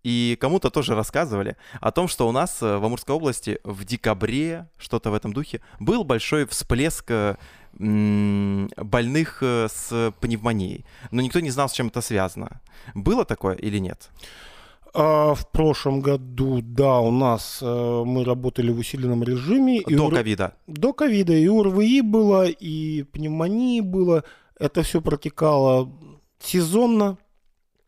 [0.04, 4.66] и кому-то тоже рассказывали о том, что у нас э, в Амурской области в декабре,
[4.76, 7.36] что-то в этом духе, был большой всплеск э,
[7.72, 10.84] больных э, с пневмонией.
[11.10, 12.60] Но никто не знал, с чем это связано.
[12.94, 14.10] Было такое или нет?
[14.20, 14.57] А
[14.94, 19.82] в прошлом году, да, у нас э, мы работали в усиленном режиме.
[19.86, 20.54] До ковида.
[20.66, 24.24] До ковида и УРВИ было, и пневмонии было.
[24.58, 25.92] Это все протекало
[26.40, 27.18] сезонно.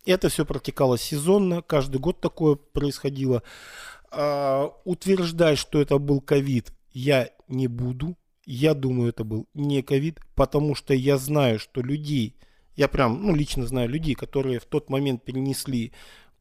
[0.06, 1.62] Это все протекало сезонно.
[1.62, 3.42] Каждый год такое происходило.
[4.10, 8.16] А, утверждать, что это был ковид, я не буду.
[8.44, 12.36] Я думаю, это был не ковид, потому что я знаю, что людей,
[12.74, 15.92] я прям, ну, лично знаю людей, которые в тот момент перенесли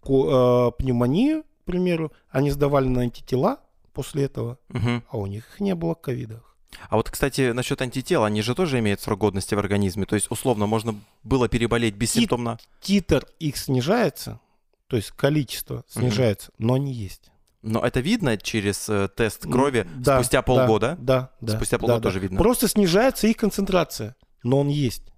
[0.01, 3.59] пневмонию, к примеру, они сдавали на антитела
[3.93, 5.03] после этого, Мгм.
[5.09, 6.55] а у них их не было в ковидах.
[6.89, 10.05] А вот, кстати, насчет антител, они же тоже имеют срок годности в организме.
[10.05, 12.57] То есть, условно, можно было переболеть бессимптомно.
[12.79, 14.39] Титр их снижается,
[14.87, 17.31] то есть количество снижается, но они есть.
[17.61, 20.97] Но это видно через э, тест крови Да, спустя да, полгода.
[20.99, 21.55] Да, да.
[21.57, 22.09] Спустя да, полгода да.
[22.09, 22.37] тоже видно.
[22.37, 25.11] Просто снижается их концентрация, но он есть.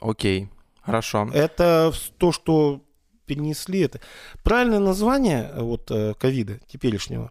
[0.00, 0.50] Окей,
[0.82, 1.30] хорошо.
[1.32, 2.83] Это то, что
[3.26, 4.00] перенесли это.
[4.42, 7.30] Правильное название э, вот э, ковида теперешнего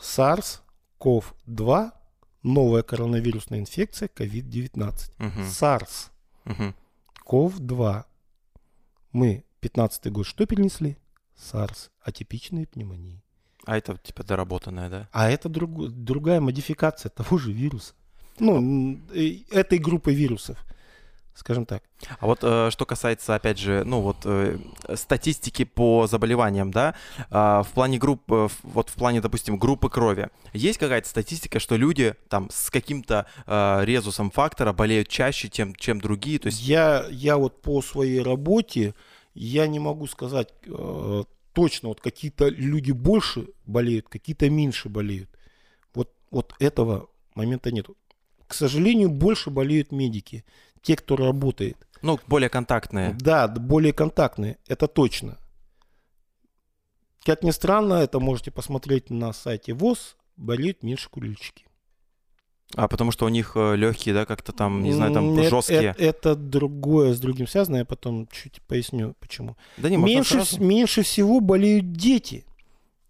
[0.00, 1.92] SARS-CoV-2
[2.42, 5.12] новая коронавирусная инфекция COVID-19.
[5.18, 7.92] Мгм, SARS-CoV-2.
[7.92, 8.04] мгм.
[9.12, 10.96] Мы 15 год что перенесли?
[11.36, 13.22] SARS, атипичные пневмонии.
[13.64, 15.08] А это типа доработанная, да?
[15.12, 17.94] А это друг, другая модификация того же вируса.
[18.38, 20.64] Ну, э, этой группы вирусов,
[21.40, 21.82] скажем так.
[22.18, 24.58] А вот э, что касается, опять же, ну вот э,
[24.94, 26.94] статистики по заболеваниям, да,
[27.30, 31.76] а, в плане групп, э, вот в плане, допустим, группы крови, есть какая-то статистика, что
[31.76, 37.06] люди там с каким-то э, резусом фактора болеют чаще, чем, чем другие, то есть Я,
[37.10, 38.94] я вот по своей работе,
[39.34, 41.24] я не могу сказать э,
[41.54, 45.30] точно, вот какие-то люди больше болеют, какие-то меньше болеют.
[45.94, 47.86] Вот, вот этого момента нет.
[48.46, 50.44] К сожалению, больше болеют медики,
[50.82, 51.76] те, кто работает.
[52.02, 53.14] ну, более контактные.
[53.20, 55.38] Да, более контактные, это точно.
[57.24, 61.66] Как ни странно, это можете посмотреть на сайте ВОЗ, болеют меньше курильщики.
[62.76, 65.94] А потому что у них легкие, да, как-то там, не знаю, там э- жесткие.
[65.98, 69.56] э- Это, другое с другим связано, я потом чуть поясню, почему.
[69.76, 72.46] да не, меньше, меньше всего болеют дети.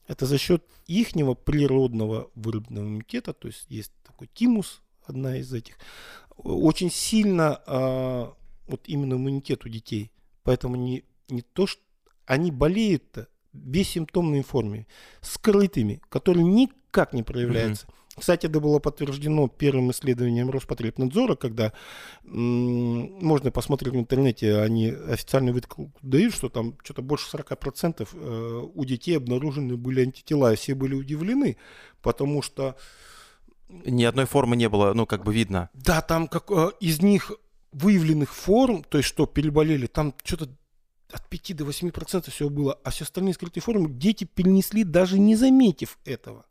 [0.09, 5.77] Это за счет ихнего природного выработанного иммунитета, то есть есть такой тимус, одна из этих.
[6.45, 8.35] Очень сильно а,
[8.67, 10.11] вот именно иммунитет у детей.
[10.43, 11.83] Поэтому не, не то, что
[12.27, 14.87] они болеют-то в бессимптомной форме,
[15.21, 17.87] скрытыми, которые никак не проявляются.
[18.17, 21.73] Кстати, это было подтверждено первым исследованием Роспотребнадзора, когда
[22.25, 28.63] м, можно посмотреть в интернете, они официально выкладку дают, что там что-то больше 40% э,
[28.75, 31.57] у детей обнаружены были антитела, и все были удивлены,
[32.03, 32.77] потому что,
[33.85, 35.71] Ни одной формы не было, ну, как бы видно.
[35.73, 37.33] да, там как, э, из них
[37.73, 40.49] выявленных форм, то есть что переболели, там что-то
[41.13, 45.37] от 5 до 8% всего было, а все остальные скрытые формы дети перенесли, даже не
[45.37, 46.45] заметив этого.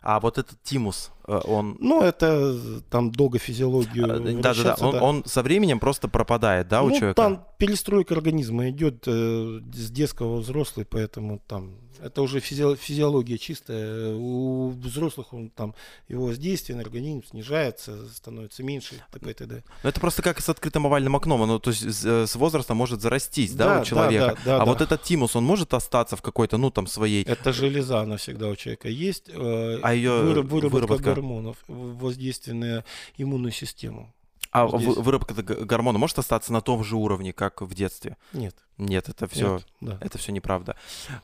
[0.00, 1.76] А вот этот тимус, он...
[1.80, 5.02] Ну, это э, там долго физиологию Да-да-да, он, да.
[5.02, 7.14] он со временем просто пропадает, да, у ну, человека?
[7.22, 14.14] там перестройка организма идет э, с детского взрослый, поэтому там это уже физи- физиология чистая.
[14.14, 15.74] У взрослых он там
[16.08, 19.30] его воздействие на организм снижается, становится меньше, т.п.
[19.30, 19.62] и т.д.
[19.82, 22.76] Ну, это просто как с открытым овальным окном, оно то есть с, э, с возрастом
[22.76, 24.26] может зарастись, да, Да, у да, человека.
[24.26, 24.64] да, да, а да.
[24.66, 27.22] вот этот тимус, он может остаться в какой-то, ну, там, своей...
[27.24, 29.30] Это железа, она всегда у человека есть.
[29.32, 31.13] э, А ее выраб- выработка, выработка?
[31.14, 32.84] Гормонов, воздействие на
[33.16, 34.12] иммунную систему.
[34.50, 34.86] А здесь.
[34.86, 38.16] вы- выработка гормона может остаться на том же уровне, как в детстве?
[38.32, 38.54] Нет.
[38.78, 39.54] Нет, это все...
[39.54, 39.98] нет, да.
[40.00, 40.76] Это все неправда.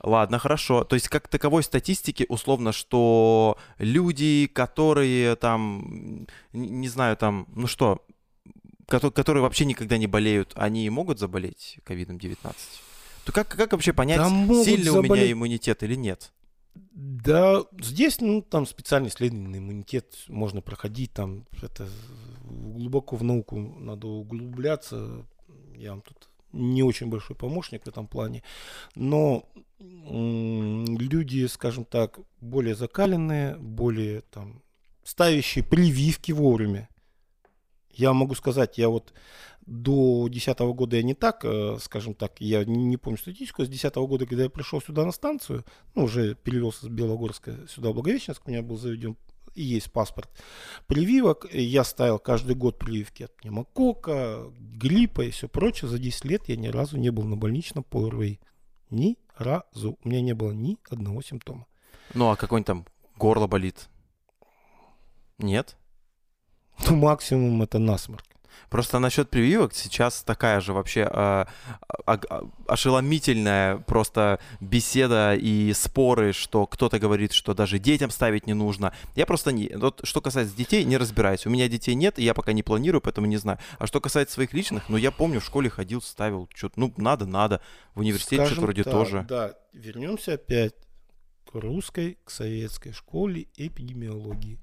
[0.03, 0.83] Ладно, хорошо.
[0.85, 8.05] То есть как таковой статистики условно, что люди, которые там, не знаю, там, ну что,
[8.88, 12.55] кото- которые вообще никогда не болеют, они могут заболеть ковидом-19?
[13.24, 14.29] То как, как вообще понять, Да
[14.64, 16.33] сильный у меня иммунитет или нет?
[16.74, 21.88] Да, здесь, ну, там специальный исследовательный иммунитет можно проходить, там, это
[22.44, 25.26] глубоко в науку надо углубляться,
[25.76, 28.42] я вам тут не очень большой помощник в этом плане,
[28.94, 34.62] но люди, скажем так, более закаленные, более там
[35.04, 36.88] ставящие прививки вовремя.
[37.90, 39.12] Я могу сказать, я вот
[39.66, 43.96] до 2010 года я не так, э, скажем так, я не, помню статистику, с 2010
[44.07, 48.42] года, когда я пришел сюда на станцию, ну, уже перевелся с Белогорска сюда, в Благовещенск,
[48.46, 49.16] у меня был заведен
[49.55, 50.31] и есть паспорт
[50.87, 51.46] прививок.
[51.53, 55.88] Я ставил каждый год прививки от пневмокока, гриппа и все прочее.
[55.88, 58.40] За 10 лет я ни разу не был на больничном по ОРВИ.
[58.90, 59.99] Ни разу.
[60.03, 61.66] У меня не было ни одного симптома.
[62.14, 63.88] Ну, а какой-нибудь там горло болит?
[65.38, 65.77] Нет?
[66.88, 68.25] Ну, максимум это насморк.
[68.68, 71.48] Просто насчет прививок сейчас такая же вообще а-
[72.66, 78.92] ошеломительная просто беседа и споры, что кто-то говорит, что даже детям ставить не нужно.
[79.14, 79.68] Я просто не...
[79.74, 81.46] Вот что касается детей, не разбираюсь.
[81.46, 83.58] У меня детей нет, и я пока не планирую, поэтому не знаю.
[83.78, 87.26] А что касается своих личных, ну я помню, в школе ходил, ставил, что-то, ну надо,
[87.26, 87.60] надо.
[87.94, 89.26] В университете Скажем вроде так, тоже.
[89.28, 90.74] Да, вернемся опять
[91.50, 94.60] к русской, к советской школе эпидемиологии.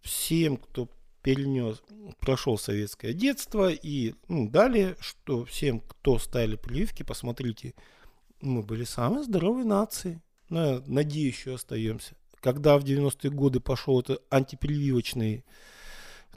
[0.00, 0.88] Всем, кто
[1.22, 1.82] перенес,
[2.20, 7.74] прошел советское детство и ну, далее, что всем, кто ставили прививки, посмотрите,
[8.40, 10.20] мы были самой здоровой нацией.
[10.48, 12.14] Я надеюсь, еще остаемся.
[12.40, 15.44] Когда в 90-е годы пошел это антипрививочный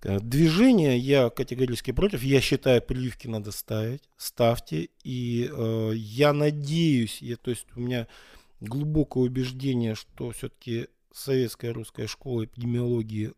[0.03, 2.23] э, движение, я категорически против.
[2.23, 4.03] Я считаю, прививки надо ставить.
[4.17, 4.89] Ставьте.
[5.03, 8.07] И э, я надеюсь, я, то есть у меня
[8.59, 13.33] глубокое убеждение, что все-таки советская русская школа эпидемиологии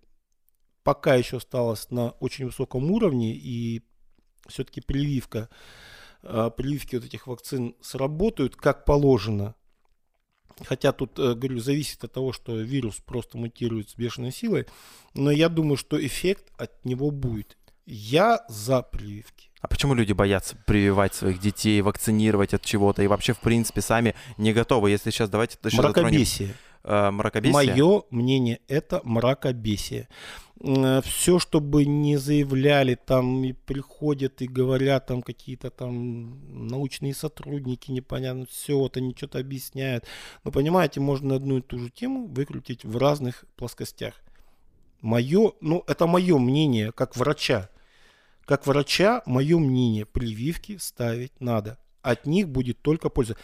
[0.85, 3.81] пока еще осталась на очень высоком уровне, и
[4.47, 5.49] все-таки прививка,
[6.21, 9.55] э, прививки вот этих вакцин сработают как положено.
[10.63, 14.67] Хотя тут, э, говорю, зависит от того, что вирус просто мутирует с бешеной силой,
[15.15, 17.57] но я думаю, что эффект от него будет.
[17.87, 19.49] Я за прививки.
[19.61, 24.13] А почему люди боятся прививать своих детей, вакцинировать от чего-то и вообще, в принципе, сами
[24.37, 24.91] не готовы?
[24.91, 26.49] Если сейчас давайте Мракобесие.
[26.49, 26.55] Затронем,
[26.85, 27.53] э, мракобесие?
[27.53, 30.07] Мое мнение– это мракобесие.
[30.57, 38.45] Все, чтобы не заявляли, там и приходят и говорят там какие-то там научные сотрудники, непонятно,
[38.45, 40.05] все, вот они что-то объясняют.
[40.45, 44.13] Но понимаете, можно одну и ту же тему выкрутить в разных плоскостях.
[45.01, 47.69] Мое, ну это мое мнение, как врача.
[48.45, 51.77] Как врача, мое мнение, прививки ставить надо.
[52.05, 53.35] От них будет только польза.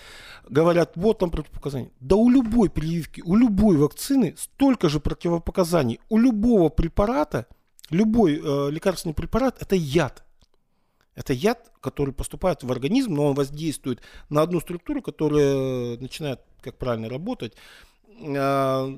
[0.47, 1.89] Говорят, вот там противопоказания.
[1.99, 5.99] Да у любой прививки, у любой вакцины столько же противопоказаний.
[6.09, 7.47] У любого препарата,
[7.89, 10.24] любой э, лекарственный препарат– это яд.
[11.16, 13.99] Это яд, который поступает в организм, но он воздействует
[14.30, 17.53] на одну структуру, которая начинает, как правильно, работать.
[18.20, 18.95] Э,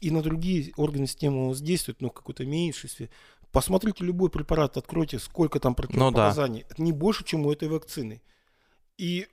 [0.00, 3.10] и на другие органы системы воздействует, но в какой-то меньшинстве.
[3.50, 6.60] Посмотрите любой препарат, откройте, сколько там противопоказаний.
[6.60, 6.74] Ну, да.
[6.74, 8.22] Это не больше, чем у этой вакцины.
[9.00, 9.28] И,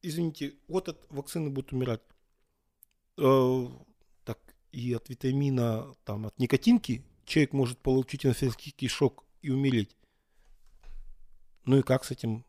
[0.00, 2.02] извините, вот от вакцины будут умирать.
[3.16, 3.66] Э,
[4.22, 4.38] так,
[4.70, 9.96] и от витамина, там, от никотинки человек может получить анфилактический шок и умереть.
[11.64, 12.44] Ну и как с этим?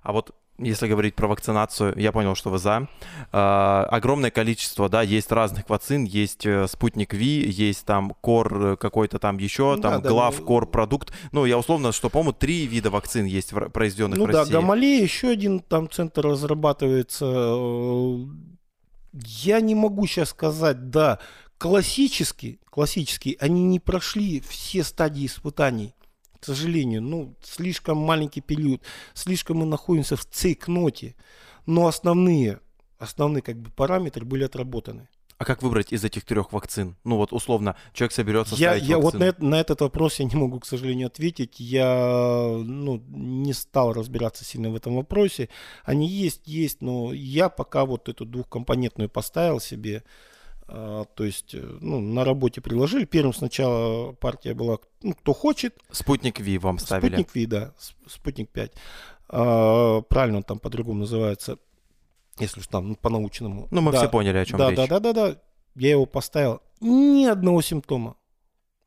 [0.00, 2.88] А вот если говорить про вакцинацию, я понял, что вы за.
[3.32, 8.76] Э, огромное количество, да, есть разных вакцин, есть э, спутник Ви, есть там Кор э,
[8.76, 11.12] какой-то там еще, там да, Глав, да, Кор продукт.
[11.32, 14.40] Ну, я условно, что, по-моему, три вида вакцин есть произведенных ну, в России.
[14.40, 17.24] Ну да, Гамалея, еще один там центр разрабатывается.
[19.12, 21.18] Я не могу сейчас сказать, да,
[21.58, 25.94] классические, классические, они не прошли все стадии испытаний
[26.44, 27.00] к сожалению.
[27.00, 28.82] Ну, слишком маленький период,
[29.14, 31.14] слишком мы находимся в цейкноте.
[31.64, 32.60] Но основные,
[32.98, 35.08] основные как бы параметры были отработаны.
[35.38, 36.96] А как выбрать из этих трех вакцин?
[37.02, 40.60] Ну вот условно человек соберется я, я Вот на, на этот вопрос я не могу,
[40.60, 41.58] к сожалению, ответить.
[41.58, 45.48] Я ну, не стал разбираться сильно в этом вопросе.
[45.82, 50.04] Они есть, есть, но я пока вот эту двухкомпонентную поставил себе.
[50.66, 53.04] А, то есть, э, ну, на работе приложили.
[53.04, 55.74] Первым сначала партия была, ну, кто хочет.
[55.90, 57.16] Спутник Ви вам ставили.
[57.16, 57.72] Спутник Ви, да,
[58.06, 58.72] Спутник 5.
[59.28, 61.58] А, правильно он там по-другому называется,
[62.38, 63.68] если уж там ну, по-научному.
[63.70, 63.98] Ну, мы да.
[63.98, 64.76] все поняли, о чем да, речь.
[64.76, 65.36] Да, да, да, да.
[65.74, 66.60] Я его поставил.
[66.80, 68.16] Ни одного симптома.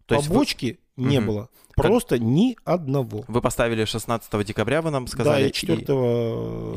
[0.05, 1.09] То Побочки вы...
[1.09, 1.28] не угу.
[1.28, 1.49] было.
[1.75, 2.25] Просто как...
[2.25, 3.23] ни одного.
[3.28, 5.43] Вы поставили 16 декабря, вы нам сказали.
[5.43, 5.84] Да, и 4 и...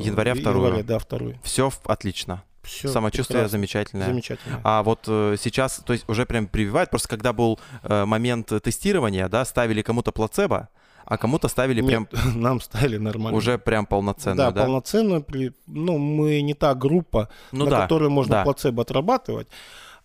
[0.02, 0.66] января вторую.
[0.66, 1.38] Января, да, вторую.
[1.42, 2.44] Все отлично.
[2.62, 3.58] Все Самочувствие прекрасно.
[3.58, 4.06] замечательное.
[4.06, 4.60] Замечательно.
[4.64, 9.28] А вот э, сейчас, то есть уже прям прививают, просто когда был э, момент тестирования,
[9.28, 10.68] да, ставили кому-то плацебо,
[11.04, 12.08] а кому-то ставили Нет, прям...
[12.40, 13.36] нам ставили нормально.
[13.36, 14.50] Уже прям полноценную, да?
[14.52, 15.24] Да, полноценную.
[15.66, 18.44] Ну, мы не та группа, ну, на да, которой можно да.
[18.44, 19.48] плацебо отрабатывать.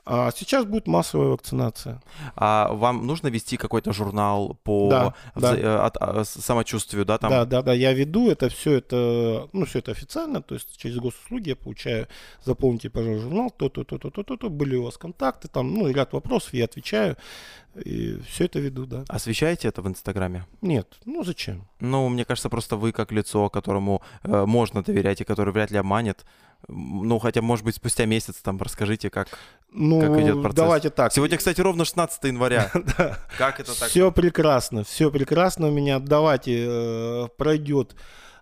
[0.07, 1.99] А сейчас будет массовая вакцинация.
[2.35, 5.57] А вам нужно вести какой-то журнал по да, да.
[5.57, 7.17] Э, от, от, а, самочувствию, да?
[7.17, 7.31] Там?
[7.31, 10.97] Да, да, да, я веду это все это, ну все это официально, то есть через
[10.97, 12.07] госуслуги я получаю,
[12.43, 16.53] заполните, пожалуйста, журнал, то-то, то-то, то-то, то, были у вас контакты, там, ну ряд вопросов,
[16.53, 17.17] я отвечаю,
[17.83, 19.03] и все это веду, да.
[19.07, 20.45] Освещаете это в Инстаграме?
[20.61, 21.67] Нет, ну зачем?
[21.79, 25.77] Ну, мне кажется, просто вы как лицо, которому э, можно доверять и который вряд ли
[25.77, 26.25] обманет,
[26.67, 29.27] ну, хотя, может быть, спустя месяц там расскажите, как,
[29.71, 30.55] ну, как идет процесс.
[30.55, 31.13] Давайте так.
[31.13, 32.71] Сегодня, кстати, ровно 16 января.
[33.37, 33.89] Как это так?
[33.89, 35.99] Все прекрасно, все прекрасно у меня.
[35.99, 37.95] Давайте э, пройдет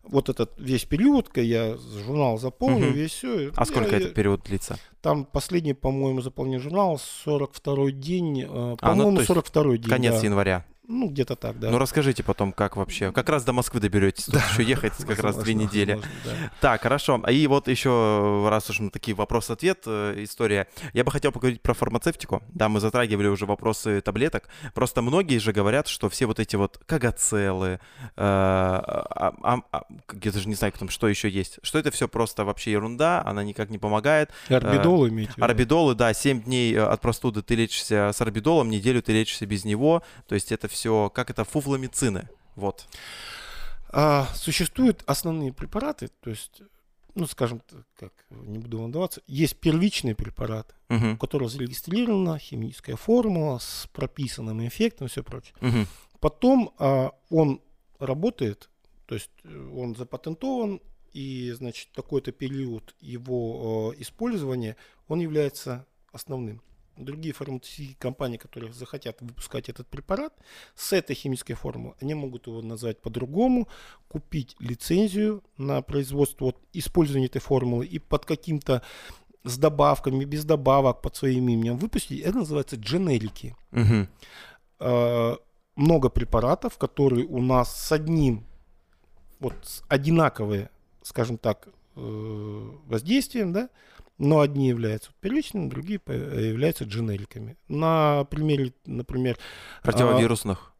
[0.04, 2.94] вот этот весь период, я журнал заполню, угу.
[2.94, 3.52] весь все.
[3.56, 4.78] А сколько этот период длится?
[5.02, 9.90] Там последний, по-моему, заполнен журнал, 42-й день, э, по-моему, а, ну, 42-й день.
[9.90, 10.26] Конец да.
[10.26, 10.66] января.
[10.86, 11.70] Ну, где-то так, да.
[11.70, 13.14] Ну, расскажите потом, как вообще.
[13.14, 14.26] Как раз до Москвы доберетесь.
[14.26, 14.44] Тут да.
[14.52, 16.02] еще ехать как раз две недели.
[16.26, 16.32] Да.
[16.60, 17.24] Так, хорошо.
[17.30, 20.68] И вот еще, раз уж на такие вопрос-ответ э, история.
[20.92, 22.44] Я бы хотел поговорить про фармацевтику.
[22.50, 24.50] Да, мы затрагивали уже вопросы таблеток.
[24.74, 27.80] Просто многие же говорят, что все вот эти вот кагацелы, э,
[28.18, 29.84] а, а, а,
[30.22, 33.42] я даже не знаю, там, что еще есть, что это все просто вообще ерунда, она
[33.44, 34.32] никак не помогает.
[34.50, 39.46] Орбидолы имеете Орбидолы, да, 7 дней от простуды ты лечишься с орбидолом, неделю ты лечишься
[39.46, 40.04] без него.
[40.28, 42.88] То есть это все, как это, фуфломицины, вот.
[43.90, 46.62] А, существуют основные препараты, то есть,
[47.16, 47.62] ну, скажем,
[48.00, 51.12] как не буду волноваться, есть первичные препараты, угу.
[51.12, 55.56] у которых зарегистрирована химическая формула с прописанным эффектом и все прочее.
[55.62, 55.88] Угу.
[56.20, 57.62] Потом а, он
[58.00, 58.70] работает,
[59.06, 60.82] то есть э, он запатентован,
[61.14, 64.76] и, значит, такой-то период его э, использования,
[65.08, 66.62] он является основным
[66.98, 70.34] другие фармацевтические компании, которые захотят выпускать этот препарат
[70.76, 73.68] с этой химической формулой, они могут его назвать по-другому,
[74.08, 78.82] купить лицензию на производство вот, использования этой формулы и под каким-то
[79.44, 82.22] с добавками, без добавок, под своим именем выпустить.
[82.22, 83.56] Это называется дженерики.
[83.72, 84.08] Угу.
[85.76, 88.46] много препаратов, которые у нас с одним
[89.44, 90.70] вот с одинаковые,
[91.04, 93.70] скажем так, э, воздействием, да,
[94.18, 97.58] но одни являются первичными, другие являются дженериками.
[97.68, 99.38] На примере, например,
[99.82, 100.74] Противовирусных.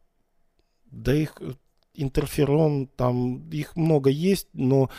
[0.90, 1.52] да их э,
[1.94, 4.90] интерферон, там их много есть, но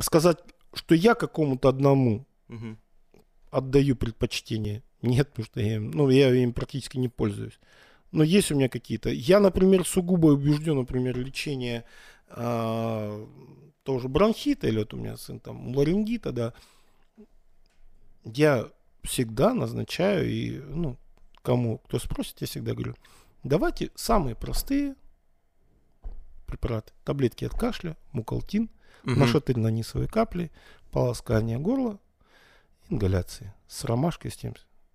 [0.00, 0.38] сказать,
[0.74, 2.78] что я какому-то одному Мгм.
[3.50, 7.58] отдаю предпочтение, нет, потому что я, ну, я им практически не пользуюсь.
[8.10, 9.10] Но есть у меня какие-то.
[9.10, 11.84] Я, например, сугубо убежден, например, лечение
[12.30, 13.26] а,
[13.82, 16.54] тоже бронхита, или вот у меня сын там ларингита, да,
[18.24, 18.68] я
[19.02, 20.96] всегда назначаю и, ну,
[21.42, 22.94] кому, кто спросит, я всегда говорю,
[23.42, 24.94] давайте самые простые
[26.46, 26.92] препараты.
[27.04, 28.70] Таблетки от кашля, мукалтин,
[29.04, 29.22] Мгм.
[29.22, 30.50] нашатырно-нисовые капли,
[30.90, 31.98] полоскание горла,
[32.88, 34.54] ингаляции с ромашкой, с тем.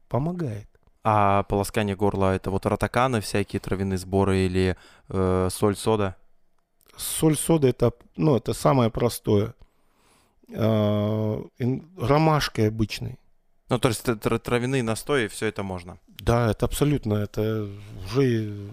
[0.09, 0.67] Помогает.
[1.03, 4.75] А полоскание горла это вот ротаканы, всякие травяные сборы или
[5.09, 6.15] э, соль, сода?
[6.95, 9.55] Соль, сода это, ну, это самое простое.
[10.55, 13.17] А, ин- ромашкой обычной.
[13.69, 15.97] Ну, то есть тр- тр- травяные настои, все это можно.
[16.07, 17.67] Да, это абсолютно, это
[18.05, 18.69] уже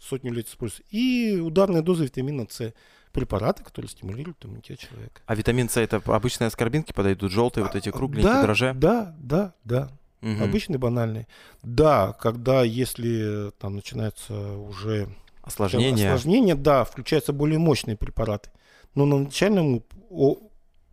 [0.00, 0.82] сотню лет используется.
[0.90, 2.72] И ударная доза витамина С.
[3.12, 5.20] Препараты, которые стимулируют иммунитет человека.
[5.26, 8.72] А витамин С это обычные аскорбинки подойдут, желтые вот эти кругленькие да, дрожжи?
[8.74, 9.90] Да, да, да.
[10.22, 10.42] Мгм.
[10.42, 11.26] Обычный, банальный.
[11.62, 15.08] Да, когда, если там начинается уже
[15.42, 16.06] Осложнения.
[16.14, 18.50] осложнения, да, включаются более мощные препараты.
[18.94, 19.82] Но на начальном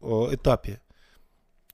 [0.01, 0.81] этапе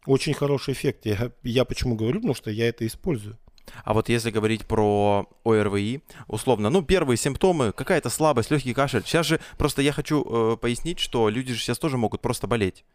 [0.05, 1.05] очень хороший эффект.
[1.05, 3.37] Я, я почему говорю, потому что я это использую.
[3.83, 9.03] А вот если говорить про ОРВИ, условно, ну, первые симптомы, какая-то слабость, легкий кашель.
[9.03, 12.85] Сейчас же просто я хочу э, пояснить, что люди же сейчас тоже могут просто болеть.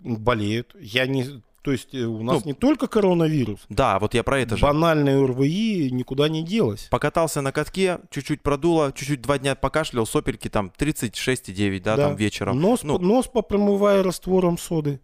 [0.00, 0.76] Болеют.
[0.78, 3.60] Я не, то есть э, у нас Ну, не только коронавирус.
[3.68, 4.62] Да, вот я про это же.
[4.62, 6.88] Банальное ОРВИ никуда не делось.
[6.90, 12.60] Покатался на катке, чуть-чуть продуло, чуть-чуть два дня покашлял, сопельки там 36,9, да, там вечером.
[12.60, 12.98] Нос, Ну.
[12.98, 15.00] по- нос попромывая раствором соды.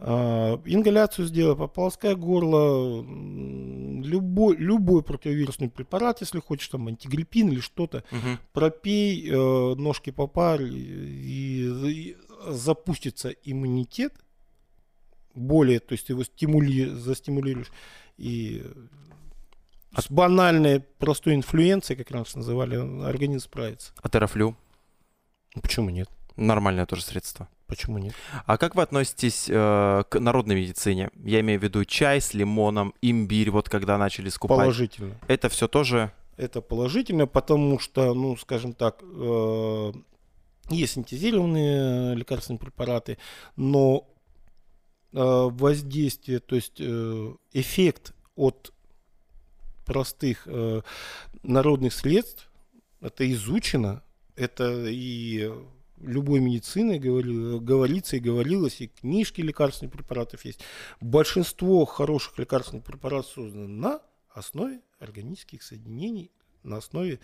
[0.00, 3.02] А, ингаляцию сделай, пополоскай горло.
[4.02, 8.02] Любой, любой противовирусный препарат, если хочешь, там антигриппин или что-то.
[8.10, 8.38] Мгм.
[8.52, 12.16] пропей, э, ножки попарь, и, и
[12.48, 14.12] запустится иммунитет
[15.34, 17.70] более, то есть ты его стимули, застимулируешь,
[18.16, 18.64] и
[19.96, 23.92] с банальной простой инфлюенцией, как раньше называли, организм справится.
[24.02, 24.56] А терафлю?
[25.54, 26.08] Ну, Почему нет?
[26.36, 27.48] Нормальное тоже средство.
[27.66, 28.14] Почему нет?
[28.46, 31.10] А как вы относитесь э, к народной медицине?
[31.24, 34.58] Я имею в виду чай с лимоном, имбирь, вот когда начали скупать.
[34.58, 35.14] Положительно.
[35.28, 36.12] Это все тоже...
[36.36, 39.92] Это положительно, потому что, ну, скажем так, э,
[40.68, 43.18] есть синтезированные лекарственные препараты,
[43.56, 44.08] но
[45.48, 48.72] воздействие, то есть э, эффект от
[49.84, 50.82] простых э,
[51.42, 52.50] народных средств,
[53.00, 54.02] это изучено,
[54.34, 55.52] это и
[56.00, 56.40] любой
[56.98, 60.60] говори- говорится и говорилось, и книжки лекарственных препаратов есть.
[61.00, 64.00] Большинство хороших лекарственных препаратов создано на
[64.30, 66.30] основе органических соединений,
[66.64, 67.18] на основе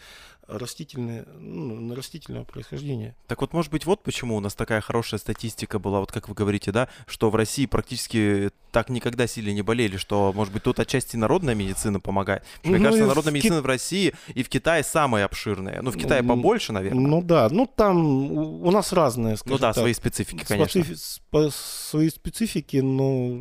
[0.46, 3.14] растительной, ну, растительного происхождения.
[3.28, 6.34] Так вот, может быть, вот почему у нас такая хорошая статистика была, вот как вы
[6.34, 10.78] говорите, да, что в России практически так никогда сильно не болели, что, может быть, тут
[10.80, 12.42] отчасти народная медицина помогает.
[12.58, 15.82] Потому Мне Ну, кажется, в народная Ки- медицина в России и в Китае самая обширная.
[15.82, 17.00] Ну, в Китае побольше, наверное.
[17.06, 20.80] Ну да, ну там у нас разные, Ну да, так, свои специфики, конечно.
[20.82, 23.40] специфи- с- по своей специфике, но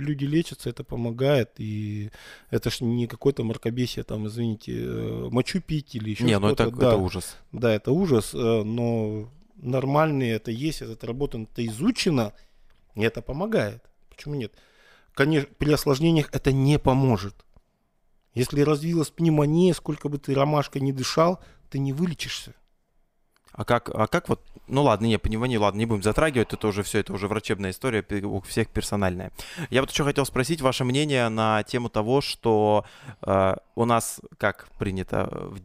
[0.00, 2.10] люди лечатся, это помогает, и
[2.50, 6.64] это ж не какое-то мракобесие, там, извините, э, мочу пить или еще Не, ну это,
[6.64, 6.78] что-то.
[6.78, 7.36] да, это ужас.
[7.52, 12.32] да, это ужас, э, но нормальные это есть, это отработано, это изучено,
[12.94, 13.82] и это помогает.
[14.08, 14.52] Почему нет?
[15.14, 17.44] Конечно, при осложнениях это не поможет.
[18.34, 22.54] Если развилась пневмония, сколько бы ты ромашкой не дышал, ты не вылечишься.
[23.58, 26.84] А как, а как вот, ну ладно, не, пневмонию, ладно, не будем затрагивать, это уже
[26.84, 29.32] все, это уже врачебная история, у всех персональная.
[29.68, 32.84] Я вот еще хотел спросить ваше мнение на тему того, что
[33.20, 35.58] э, у нас, как принято, в,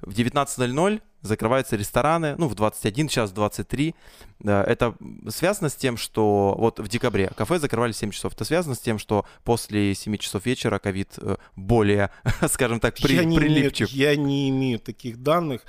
[0.00, 3.94] в 19.00 закрываются рестораны, ну, в 21, сейчас 23.
[4.38, 4.94] Да, Это
[5.28, 8.32] связано с тем, что вот в декабре кафе закрывали в 7 часов.
[8.32, 12.08] Это связано с тем, что после 7 часов вечера ковид э, более,
[12.48, 13.90] скажем так, при- я, не имею, прилипчив.
[13.90, 15.60] я не имею таких данных.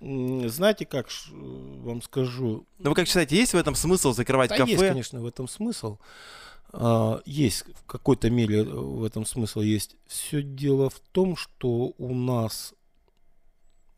[0.00, 2.66] Знаете, как ш- вам скажу?
[2.78, 4.72] Ну, вы как считаете, есть в этом смысл закрывать Да кафе?
[4.72, 5.98] есть, конечно, в этом смысл.
[6.72, 9.96] А, Есть в какой-то мере э, в этом смысл есть.
[10.06, 12.74] Все дело в том, что у нас,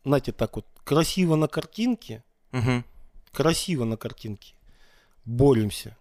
[0.05, 2.85] знаете, так вот красиво на картинке, Мгм.
[3.31, 4.53] красиво на картинке
[5.25, 5.97] боремся.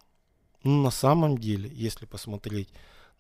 [0.63, 2.69] Но на самом деле, если посмотреть,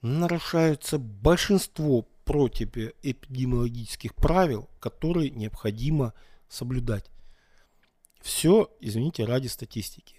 [0.00, 6.12] нарушаются большинство противоэпидемиологических правил, которые необходимо
[6.48, 7.10] соблюдать.
[8.20, 10.16] Все, извините, ради статистики.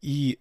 [0.00, 0.40] И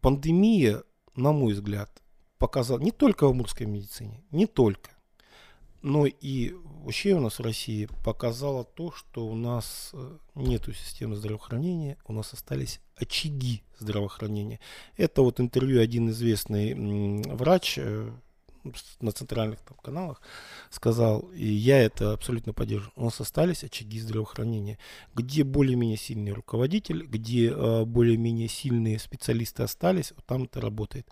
[0.00, 0.82] пандемия,
[1.16, 2.02] на мой взгляд,
[2.38, 4.90] показала не только в амурской медицине, не только,
[5.84, 11.14] но и вообще у нас в России показала то, что у нас э, нету системы
[11.14, 14.60] здравоохранения, у нас остались очаги здравоохранения.
[14.96, 16.72] Это вот интервью один известный
[17.30, 18.10] врач э,
[19.00, 20.20] на центральных там, каналах
[20.70, 24.78] сказал, и я это абсолютно поддерживаю, у нас остались очаги здравоохранения,
[25.14, 31.06] где более-менее сильный руководитель, где э, более-менее сильные специалисты остались, там это работает.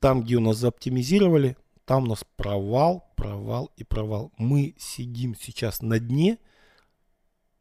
[0.00, 4.32] Там, где у нас заоптимизировали, там у нас провал, провал и провал.
[4.38, 6.38] Мы сидим сейчас на дне,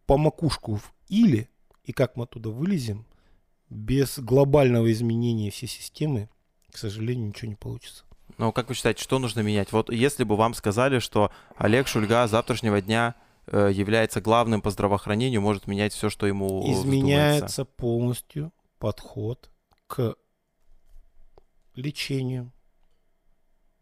[0.05, 1.49] по макушку в иле,
[1.83, 3.05] и как мы оттуда вылезем,
[3.69, 6.29] без глобального изменения всей системы,
[6.71, 8.03] к сожалению, ничего не получится.
[8.37, 9.71] Ну, как вы считаете, что нужно менять?
[9.71, 13.15] Вот если бы вам сказали, что Олег Шульга с завтрашнего дня
[13.47, 17.65] э, является главным по здравоохранению, может менять все, что ему Изменяется вздумается.
[17.65, 19.49] полностью подход
[19.87, 20.15] к
[21.75, 22.51] лечению.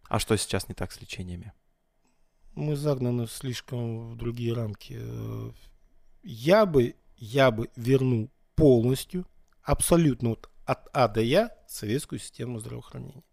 [0.07, 1.53] А что сейчас не так с лечениями?
[2.53, 4.99] Мы загнаны слишком в другие рамки.
[6.21, 9.25] Я бы, я бы вернул полностью,
[9.63, 13.23] абсолютно вот от А до Я советскую систему здравоохранения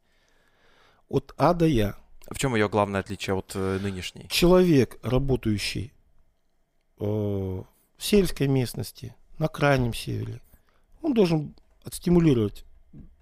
[1.08, 1.96] от А до Я.
[2.30, 4.28] В чем ее главное отличие от э, нынешней?
[4.28, 5.92] Человек, работающий
[7.00, 7.64] э, в
[7.98, 10.40] сельской местности, на крайнем севере,
[11.00, 11.54] он должен
[11.84, 12.64] отстимулировать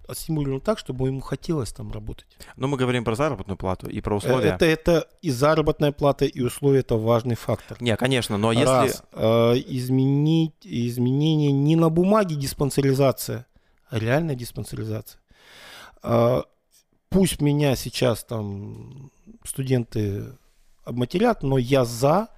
[0.07, 2.27] отстимулирован так, чтобы ему хотелось там работать.
[2.55, 4.49] Но мы говорим про заработную плату и про э, условия.
[4.49, 7.77] Это, это и заработная плата, и условия это важный фактор.
[7.81, 8.65] Не, конечно, но если...
[8.65, 13.45] Раз, э, изменить, изменение не на бумаге диспансеризация,
[13.89, 15.19] а реальная диспансеризация.
[16.03, 16.43] Э,
[17.09, 19.11] пусть меня сейчас там
[19.43, 20.37] студенты
[20.83, 22.29] обматерят, но я за,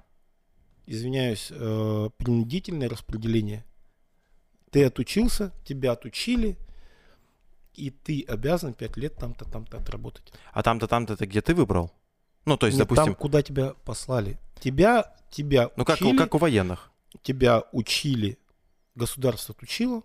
[0.85, 3.65] извиняюсь, э, принудительное распределение.
[4.71, 6.57] Ты отучился, тебя отучили,
[7.73, 10.33] и ты обязан 5 лет там-то, там-то отработать.
[10.51, 11.91] А там-то, там-то это где ты выбрал?
[12.45, 13.05] Ну, то есть, Нет, допустим...
[13.05, 14.39] Там, куда тебя послали.
[14.59, 16.91] Тебя, тебя Ну, как, учили, как у военных.
[17.21, 18.37] Тебя учили,
[18.95, 20.03] государство отучило,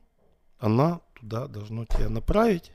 [0.59, 2.73] она туда должно тебя направить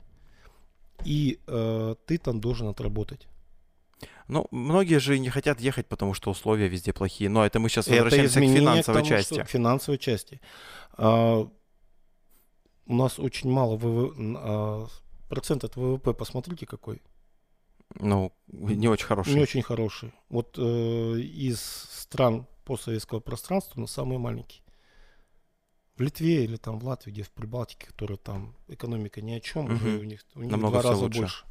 [1.05, 3.27] и э, ты там должен отработать.
[4.27, 7.29] Ну, многие же не хотят ехать, потому что условия везде плохие.
[7.29, 9.33] Но это мы сейчас возвращаемся к финансовой к тому, части.
[9.33, 10.39] Что, к финансовой части.
[10.93, 11.49] А,
[12.85, 14.87] у нас очень мало ВВ, а,
[15.29, 17.01] процент от ВВП, посмотрите какой.
[17.95, 19.33] Ну, не очень хороший.
[19.33, 20.13] Не очень хороший.
[20.29, 20.61] Вот э,
[21.19, 24.61] из стран постсоветского пространства, но самый маленький
[25.99, 29.65] в Литве или там в Латвии, где в Прибалтике, которая там экономика ни о чем,
[29.65, 29.73] угу.
[29.73, 31.19] уже у них, у них Намного два раза лучше.
[31.19, 31.45] больше.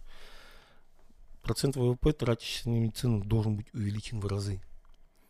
[1.43, 4.63] Процент ВВП, тратящийся на медицину, должен быть увеличен в разы.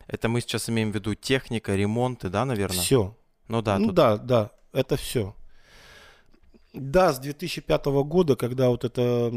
[0.07, 2.79] Это мы сейчас имеем в виду техника, ремонты, да, наверное?
[2.79, 3.15] Все.
[3.49, 3.77] Ну да.
[3.77, 3.95] Ну тут...
[3.95, 5.35] да, да, это все.
[6.73, 9.29] Да, с 2005 года, когда вот это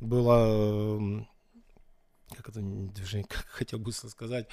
[0.00, 1.26] было,
[2.34, 4.48] как это движение, как хотел быстро сказать,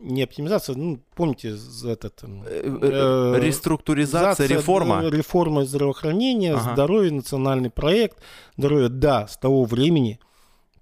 [0.00, 2.22] не оптимизация, ну, помните, этот...
[2.22, 5.02] Э, э, э Реструктуризация, реформа.
[5.08, 6.72] Реформа здравоохранения, ага.
[6.72, 8.18] здоровье, национальный проект,
[8.56, 10.20] здоровье, да, с того времени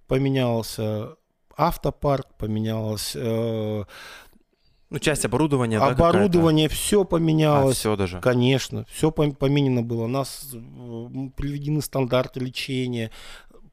[0.06, 1.16] поменялся
[1.56, 3.12] автопарк, поменялось...
[3.14, 3.84] Э,
[4.88, 7.76] ну, часть оборудования, Оборудование, да, все поменялось.
[7.76, 8.20] А, все даже.
[8.20, 10.04] Конечно, все поменено было.
[10.04, 10.48] У нас
[11.34, 13.10] приведены стандарты лечения,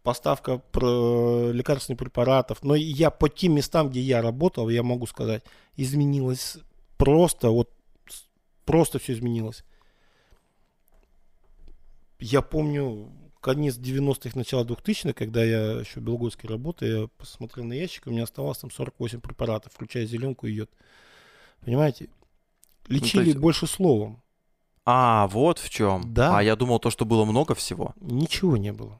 [0.03, 2.61] поставка лекарственных препаратов.
[2.61, 5.43] Но я по тем местам, где я работал, я могу сказать,
[5.75, 6.57] изменилось
[6.97, 7.71] просто, вот
[8.65, 9.63] просто все изменилось.
[12.19, 17.73] Я помню конец 90-х, начало 2000-х, когда я еще в Белгородске работал, я посмотрел на
[17.73, 20.69] ящик, у меня оставалось там 48 препаратов, включая зеленку и йод.
[21.61, 22.09] Понимаете?
[22.87, 23.37] Лечили ну, есть...
[23.37, 24.21] больше словом.
[24.85, 26.13] А, вот в чем.
[26.13, 26.37] Да.
[26.37, 27.93] А я думал, то, что было много всего.
[28.01, 28.99] Ничего не было.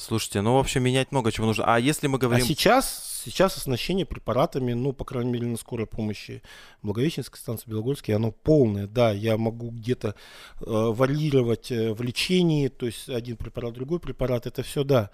[0.00, 1.64] Слушайте, ну, в общем, менять много чего нужно.
[1.66, 2.42] А если мы говорим...
[2.42, 6.42] А сейчас, сейчас оснащение препаратами, ну, по крайней мере, на скорой помощи
[6.82, 8.86] Благовещенской станции Белогорской, оно полное.
[8.86, 14.46] Да, я могу где-то э, варьировать э, в лечении, то есть один препарат, другой препарат,
[14.46, 15.10] это все, да.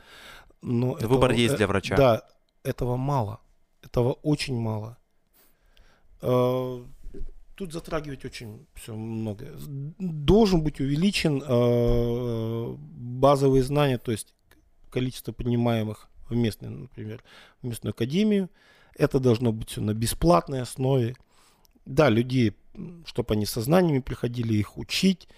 [0.63, 1.97] Но Выбор этого, есть э, для врача.
[1.97, 2.23] Да,
[2.63, 3.41] этого мало.
[3.83, 4.99] Этого очень мало.
[6.23, 6.85] Э,
[7.57, 9.47] тут затрагивать очень все много.
[9.99, 14.36] Должен быть увеличен э, базовые знания, то есть
[14.91, 17.23] количество принимаемых в местную, например,
[17.63, 18.51] в местную академию.
[18.97, 21.17] Это должно быть все на бесплатной основе.
[21.85, 22.55] Да, людей,
[23.05, 25.29] чтобы они со знаниями приходили, их учить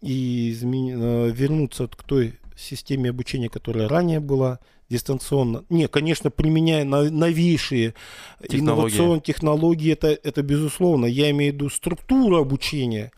[0.00, 1.02] и измен...
[1.02, 4.58] Э, вернуться к той системе обучения, которая ранее была,
[4.88, 5.64] дистанционно.
[5.68, 7.94] Не, конечно, применяя новейшие
[8.40, 8.60] технологии.
[8.60, 11.06] инновационные технологии, это, это безусловно.
[11.06, 13.12] Я имею в виду структуру обучения,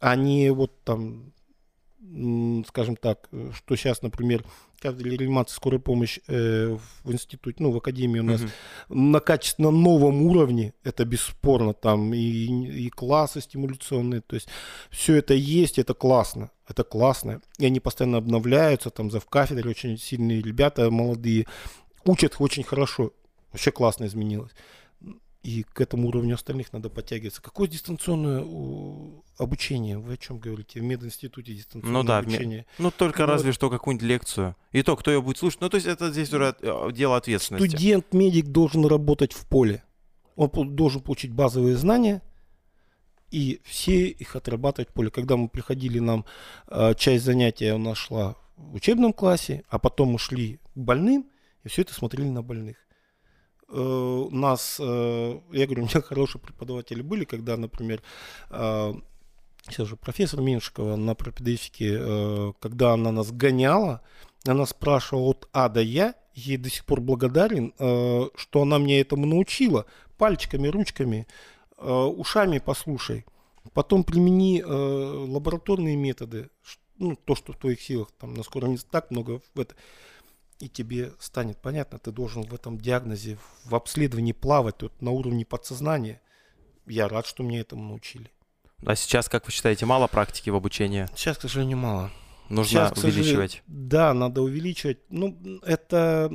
[0.00, 1.32] а не вот там,
[2.66, 4.44] скажем так, что сейчас, например,
[4.84, 8.50] кафедре реанимации скорой помощи э, в институте, ну, в академии у нас угу.
[8.94, 14.48] на качественно новом уровне, это бесспорно, там и, и классы стимуляционные, то есть
[14.90, 17.40] все это есть, это классно, это классно.
[17.58, 21.46] И они постоянно обновляются, там за в кафедре очень сильные ребята, молодые,
[22.04, 23.12] учат очень хорошо,
[23.52, 24.52] вообще классно изменилось
[25.44, 27.42] и к этому уровню остальных надо подтягиваться.
[27.42, 28.42] Какое дистанционное
[29.36, 29.98] обучение?
[29.98, 30.80] Вы о чем говорите?
[30.80, 32.64] В мединституте дистанционное ну, да, обучение?
[32.78, 34.56] Ну, только ну, разве что какую-нибудь лекцию.
[34.72, 35.60] И то, кто ее будет слушать.
[35.60, 37.68] Ну, то есть это здесь уже э, дело ответственности.
[37.68, 39.84] Студент-медик должен работать в поле.
[40.36, 42.22] Он должен получить базовые знания,
[43.30, 45.10] и все их отрабатывать в поле.
[45.10, 46.24] Когда мы приходили, нам
[46.68, 51.26] э, часть занятия у нас шла в учебном классе, а потом мы шли к больным,
[51.64, 52.78] и все это смотрели на больных.
[53.68, 58.02] Э, у нас, э, я говорю, у меня хорошие преподаватели были, когда, например,
[58.50, 58.94] э,
[59.68, 64.02] сейчас же профессор Меньшикова на пропедевтике, когда она нас гоняла,
[64.46, 67.72] она спрашивала от А до Я, ей до сих пор благодарен,
[68.36, 69.86] что она мне этому научила.
[70.18, 71.26] Пальчиками, ручками,
[71.78, 73.24] ушами послушай.
[73.72, 76.50] Потом примени лабораторные методы,
[76.98, 79.74] ну, то, что в твоих силах, там, на скором не так много в это
[80.64, 83.36] и тебе станет понятно, ты должен в этом диагнозе,
[83.66, 86.22] в обследовании плавать вот, на уровне подсознания.
[86.86, 88.30] Я рад, что мне этому научили.
[88.86, 91.06] А сейчас, как вы считаете, мало практики в обучении?
[91.14, 92.10] Сейчас, к сожалению, мало.
[92.48, 93.62] Нужно сейчас, увеличивать.
[93.66, 94.98] Да, надо увеличивать.
[95.10, 96.32] Ну, это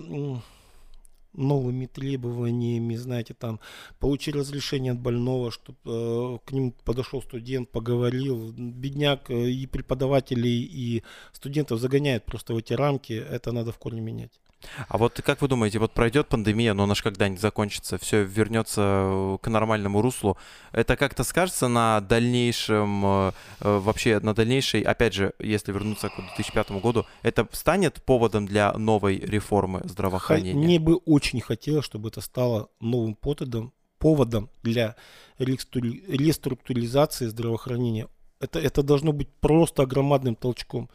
[1.33, 3.59] новыми требованиями, знаете, там,
[3.99, 8.51] получить разрешение от больного, чтобы э, к ним подошел студент, поговорил.
[8.53, 14.01] Бедняк э, и преподавателей, и студентов загоняет просто в эти рамки, это надо в корне
[14.01, 14.39] менять.
[14.87, 18.81] А вот как вы думаете, вот пройдет пандемия, но она же когда-нибудь закончится, все вернется
[18.81, 20.37] э, к нормальному руслу,
[20.71, 23.31] это как-то скажется на дальнейшем, э,
[23.61, 28.73] э, вообще на дальнейшей, опять же, если вернуться к 2005 году, это станет поводом для
[28.73, 30.59] новой реформы здравоохранения?
[30.59, 34.95] Мне бы очень хотелось, чтобы это стало новым поводом, поводом для
[35.37, 38.07] реструктуризации здравоохранения
[38.39, 40.89] это, это должно быть просто громадным толчком.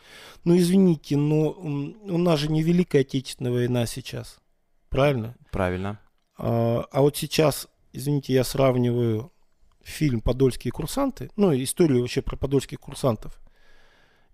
[0.44, 4.38] Ну, извините, но у нас же не Великая Отечественная война сейчас.
[4.88, 5.36] Правильно?
[5.50, 6.00] Правильно.
[6.38, 9.32] А, а вот сейчас, извините, я сравниваю
[9.82, 13.38] фильм «Подольские курсанты», ну, историю вообще про подольских курсантов.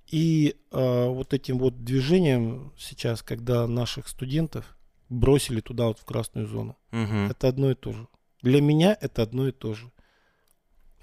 [0.07, 4.77] И а, вот этим вот движением сейчас, когда наших студентов
[5.09, 7.31] бросили туда вот в красную зону, угу.
[7.31, 8.07] это одно и то же.
[8.43, 9.91] Для меня это одно и то же.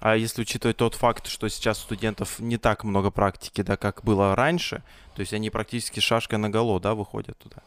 [0.00, 4.36] А если учитывать тот факт, что сейчас студентов не так много практики, да, как было
[4.36, 4.82] раньше,
[5.16, 7.62] то есть они практически шашкой на голо, да, выходят туда?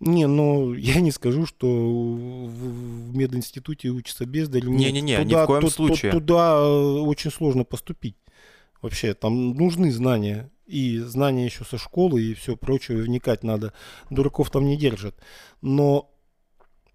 [0.00, 4.66] Не, ну, я не скажу, что в мединституте учатся бездари.
[4.66, 6.12] Не-не-не, ни в коем ту, случае.
[6.12, 8.16] Туда э, очень сложно поступить.
[8.80, 10.50] Вообще, там нужны знания.
[10.66, 12.98] И знания еще со школы и все прочее.
[12.98, 13.72] Вникать надо.
[14.08, 15.16] Дураков там не держат.
[15.62, 16.10] Но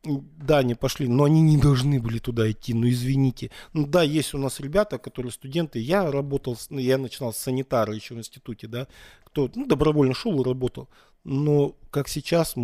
[0.04, 3.51] да, они пошли, но они не должны были туда идти, ну извините.
[3.74, 8.16] Ну да, есть у нас ребята, которые студенты, я работал, я начинал с санитара еще
[8.16, 8.88] в институте, да,
[9.24, 10.89] кто ну, добровольно шел и работал,
[11.24, 12.56] но как сейчас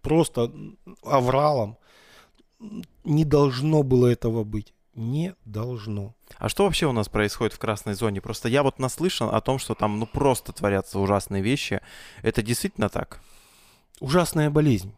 [0.00, 0.52] просто
[1.02, 1.78] авралом
[3.04, 4.72] не должно было этого быть.
[4.94, 6.14] Не должно.
[6.38, 8.22] А что вообще у нас происходит в красной зоне?
[8.22, 11.82] Просто я вот наслышан о том, что там ну просто творятся ужасные вещи.
[12.22, 13.20] Это действительно так?
[14.00, 14.94] Ужасная болезнь.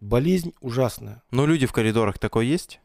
[0.00, 1.22] Болезнь ужасная.
[1.30, 2.80] Но люди в коридорах такой есть?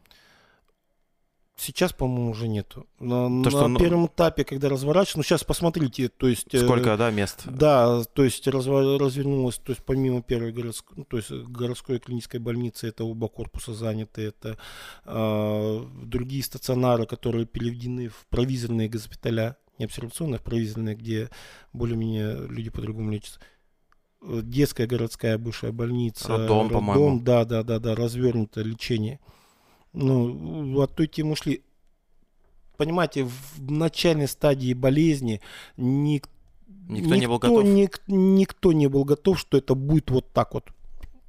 [1.58, 2.86] Сейчас, по-моему, уже нету.
[3.00, 6.54] На, то, на что, первом этапе, когда разворачивается, ну сейчас посмотрите, то есть...
[6.54, 7.44] Э, Сколько, э, да, мест?
[7.46, 12.40] Да, то есть разво, развернулось, то есть помимо первой городской, ну, то есть городской клинической
[12.40, 14.58] больницы, это оба корпуса заняты, это
[15.06, 21.30] э, другие стационары, которые переведены в провизорные госпиталя, не обсервационные, а провизорные, где
[21.72, 23.40] более-менее люди по-другому лечатся
[24.26, 26.28] детская городская бывшая больница.
[26.28, 27.20] Роддом, роддом по-моему.
[27.20, 29.20] Да, да, да, да, развернутое лечение.
[29.92, 31.62] Ну, от той темы ушли.
[32.76, 35.40] Понимаете, в начальной стадии болезни
[35.78, 36.28] ник,
[36.88, 37.64] никто, никто не был готов.
[37.64, 40.68] Ник, никто не был готов, что это будет вот так вот.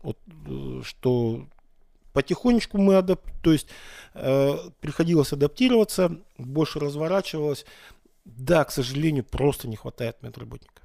[0.01, 0.17] вот
[0.47, 1.47] э, что
[2.11, 3.21] потихонечку мы адап...
[3.41, 3.67] то есть
[4.13, 7.65] э, приходилось адаптироваться, больше разворачивалось.
[8.25, 10.83] Да, к сожалению, просто не хватает медработников.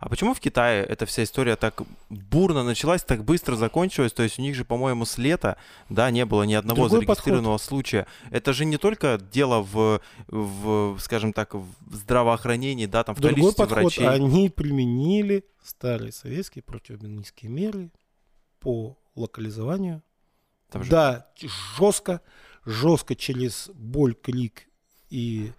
[0.00, 4.12] А почему в Китае эта вся история так бурно началась, так быстро закончилась?
[4.12, 5.56] То есть у них же, по-моему, с лета,
[5.88, 7.68] да, не было ни одного Другой зарегистрированного подход.
[7.68, 8.06] случая.
[8.30, 13.34] Это же не только дело в, в, скажем так, в здравоохранении, да, там в Другой
[13.36, 13.82] количестве подход.
[13.82, 14.08] врачей.
[14.08, 17.90] Они применили старые советские противобиологические меры
[18.60, 20.02] по локализованию.
[20.70, 21.28] Там же- Да,
[21.76, 22.20] жестко,
[22.64, 24.66] жестко через боль, крик
[25.10, 25.52] и,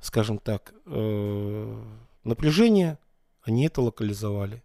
[0.00, 1.82] скажем так, э,
[2.24, 2.98] напряжение,
[3.42, 4.62] они это локализовали.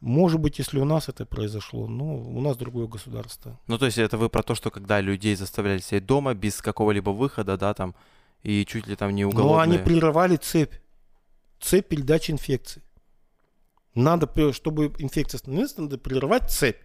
[0.00, 3.60] Может быть, если у нас это произошло, но у нас другое государство.
[3.68, 7.10] Ну, то есть это вы про то, что когда людей заставляли сидеть дома без какого-либо
[7.10, 7.94] выхода, да, там,
[8.42, 9.62] и чуть ли там не Но уголовные...
[9.62, 10.74] они прерывали цепь,
[11.60, 12.82] цепь передачи инфекции.
[13.94, 16.80] Надо, чтобы инфекция остановилась, надо прерывать цепь.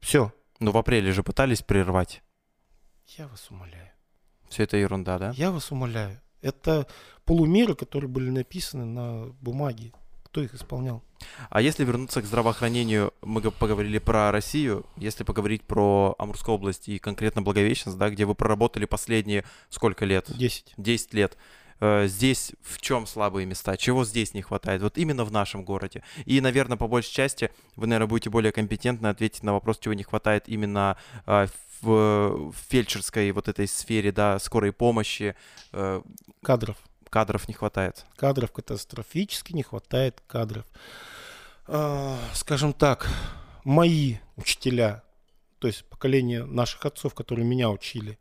[0.00, 0.32] Все.
[0.58, 2.22] Ну, в апреле же пытались прервать.
[3.18, 3.90] Я вас умоляю.
[4.48, 5.32] Все это ерунда, да?
[5.36, 6.20] Я вас умоляю.
[6.40, 6.86] Это
[7.24, 9.92] полумеры, которые были написаны на бумаге.
[10.32, 11.02] Кто их исполнял?
[11.50, 16.98] А если вернуться к здравоохранению, мы поговорили про Россию, если поговорить про Амурскую область и
[16.98, 20.34] конкретно Благовещенск, да, где вы проработали последние сколько лет?
[20.34, 20.72] 10.
[20.78, 21.36] 10 лет.
[21.80, 23.76] Э, Здесь в чем слабые места?
[23.76, 24.80] Чего здесь не хватает?
[24.80, 26.02] Вот именно в нашем городе.
[26.24, 30.02] И, наверное, по большей части вы, наверное, будете более компетентны ответить на вопрос, чего не
[30.02, 31.46] хватает именно э,
[31.82, 35.34] в, в фельдшерской вот этой сфере, да, скорой помощи.
[35.72, 36.00] Э,
[36.42, 36.78] Кадров.
[37.12, 38.06] Кадров не хватает.
[38.16, 40.64] Кадров катастрофически не хватает кадров.
[41.66, 43.06] А, скажем так,
[43.64, 45.02] мои учителя,
[45.58, 48.18] то есть поколение наших отцов, которые меня учили,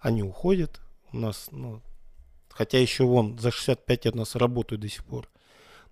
[0.00, 0.82] они уходят.
[1.12, 1.80] У нас, ну,
[2.50, 5.30] хотя еще вон за 65 лет нас работают до сих пор.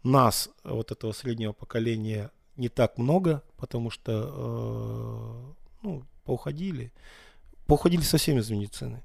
[0.02, 6.92] Нас, вот этого среднего поколения, не так много, потому что, э, ну, поуходили.
[7.66, 9.02] Поуходили совсем из медицины.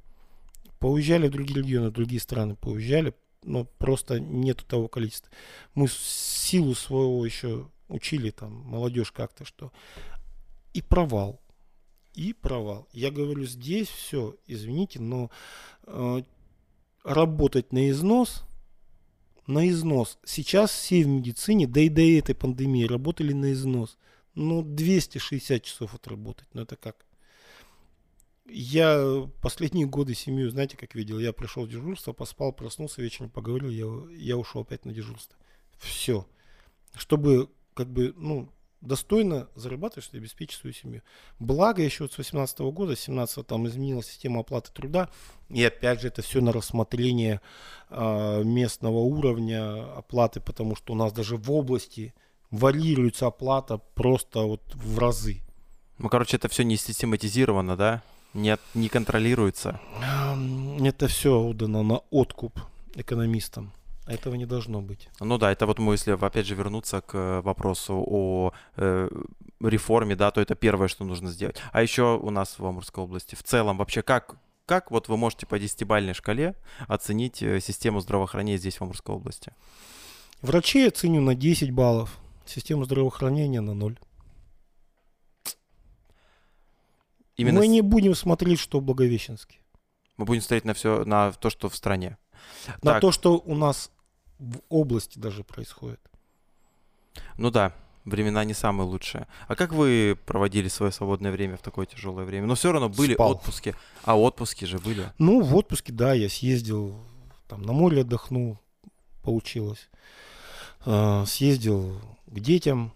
[0.79, 3.13] Поуезжали в другие регионы, в другие страны, поуезжали,
[3.43, 5.31] но просто нету того количества.
[5.73, 9.71] Мы силу своего еще учили там молодежь как-то, что
[10.73, 11.41] и провал,
[12.13, 12.87] и провал.
[12.91, 15.31] Я говорю, здесь все, извините, но
[15.83, 16.21] э,
[17.03, 18.43] работать на износ,
[19.47, 20.19] на износ.
[20.23, 23.97] Сейчас все в медицине, да и до этой пандемии работали на износ.
[24.35, 27.05] Ну, 260 часов отработать, ну это как?
[28.49, 31.19] Я последние годы семью, знаете, как видел?
[31.19, 35.37] Я пришел в дежурство, поспал, проснулся, вечером поговорил, я, я ушел опять на дежурство.
[35.77, 36.25] Все.
[36.95, 38.49] Чтобы, как бы, ну,
[38.81, 41.01] достойно зарабатывать, чтобы обеспечить свою семью.
[41.37, 45.09] Благо, еще вот с 18 года, с 17 там изменилась система оплаты труда,
[45.49, 47.41] и опять же это все на рассмотрение
[47.89, 52.13] а, местного уровня оплаты, потому что у нас даже в области
[52.51, 55.41] варьируется оплата просто вот в разы.
[55.97, 58.01] Ну, короче, это все не систематизировано, да?
[58.33, 59.79] Не, от- не контролируется.
[60.81, 62.59] Это все отдано на откуп
[62.95, 63.71] экономистам.
[64.05, 65.07] Этого не должно быть.
[65.19, 69.07] Ну да, это вот мы, если опять же вернуться к э, вопросу о э,
[69.61, 71.57] реформе, да, то это первое, что нужно сделать.
[71.71, 75.45] А еще у нас в Амурской области в целом вообще как, как вот вы можете
[75.45, 76.55] по десятибалльной шкале
[76.87, 79.53] оценить э, систему здравоохранения здесь в Амурской области?
[80.41, 82.17] Врачей я ценю на 10 баллов,
[82.47, 83.99] систему здравоохранения на 0.
[87.39, 89.57] Именно Мы не будем смотреть, что в Благовещенске.
[90.17, 92.17] мы будем смотреть на все, на то, что в стране.
[92.83, 93.01] На Так.
[93.01, 93.91] то, что у нас
[94.37, 95.99] в области даже происходит.
[97.37, 97.73] Ну да,
[98.05, 99.27] времена не самые лучшие.
[99.47, 102.47] А как вы проводили свое свободное время в такое тяжелое время?
[102.47, 103.31] Но все равно были Спал.
[103.31, 103.75] отпуски.
[104.03, 105.11] А отпуски же были.
[105.17, 106.95] Ну, в отпуске, да, я съездил,
[107.47, 108.57] там на море отдохнул,
[109.23, 109.89] получилось.
[110.85, 112.93] А, съездил к детям,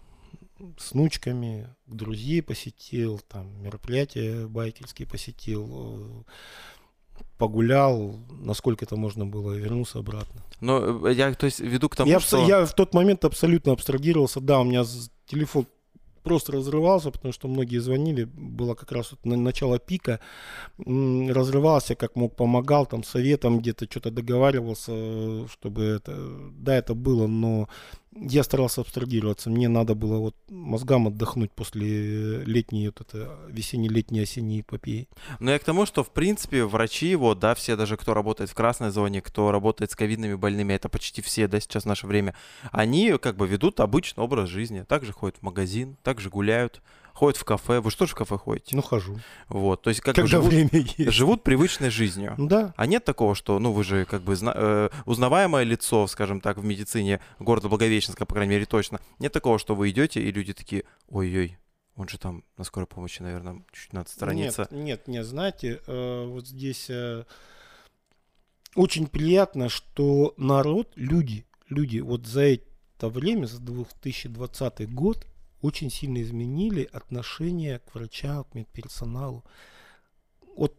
[0.78, 6.24] с внучками, друзей посетил, там мероприятия байкерские посетил,
[7.18, 10.42] э, погулял, насколько это можно было, вернулся обратно.
[10.60, 12.46] Но э, я, то есть, веду к тому, я, что...
[12.46, 14.84] я в тот момент абсолютно абстрагировался, да, у меня
[15.26, 15.66] телефон
[16.24, 20.20] просто разрывался, потому что многие звонили, было как раз вот на- начало пика,
[20.78, 26.16] разрывался, как мог, помогал, там, советом где-то что-то договаривался, э, чтобы это,
[26.52, 27.68] да, это было, но
[28.16, 34.60] я старался абстрагироваться, мне надо было вот мозгам отдохнуть после летней, вот это, весенне-летней, осенней
[34.60, 35.08] эпопеи.
[35.40, 38.54] Но я к тому, что, в принципе, врачи, вот, да, все даже, кто работает в
[38.54, 42.34] красной зоне, кто работает с ковидными больными, это почти все, да, сейчас в наше время,
[42.70, 44.82] они как бы ведут обычный образ жизни.
[44.82, 46.82] Также ходят в магазин, также гуляют,
[47.14, 47.80] ходят в кафе.
[47.80, 48.76] Вы что же в кафе ходите?
[48.76, 49.18] Ну, хожу.
[49.48, 51.12] Вот, то есть как бы Когда живут, время есть.
[51.12, 52.34] живут привычной жизнью.
[52.36, 56.06] Ну Да, А нет такого, что, ну, вы же как бы зна- э, узнаваемое лицо,
[56.08, 59.00] скажем так, в медицине города Благовещенска, по крайней мере, точно.
[59.18, 61.56] Нет такого, что вы идете, и люди такие, ой-ой,
[61.96, 64.66] он же там на скорой помощи, наверное, чуть надо отстраниться.
[64.72, 67.24] Нет, нет, нет, знаете, э, вот здесь э,
[68.74, 75.24] очень приятно, что народ, люди, люди вот за это время, за 2020 год,
[75.64, 79.44] очень сильно изменили отношение к врачам, к медперсоналу.
[80.56, 80.76] Вот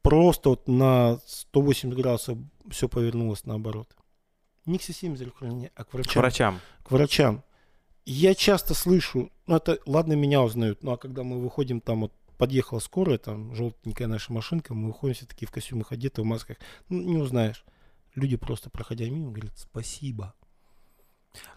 [0.00, 2.38] просто вот на 180 градусов
[2.70, 3.88] все повернулось наоборот.
[4.64, 6.60] Не к системе здравоохранения, а к К врачам врачам.
[6.84, 7.42] к врачам.
[8.04, 12.12] Я часто слышу, ну это, ладно, меня узнают, ну а когда мы выходим там вот
[12.38, 16.58] подъехала скорая, там желтенькая наша машинка, мы выходим все такие в костюмах одеты, в масках,
[16.88, 17.64] ну, не узнаешь.
[18.14, 20.34] Люди просто проходя мимо говорят спасибо.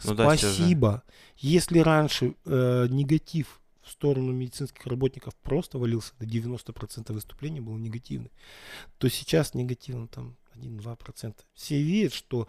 [0.04, 1.04] Ну, спасибо.
[1.06, 7.78] Да, Если раньше э, негатив в сторону медицинских работников просто валился, до 90% выступлений было
[7.78, 8.32] негативный,
[8.98, 11.36] то сейчас негативно там 1-2%.
[11.54, 12.48] Все видят, что,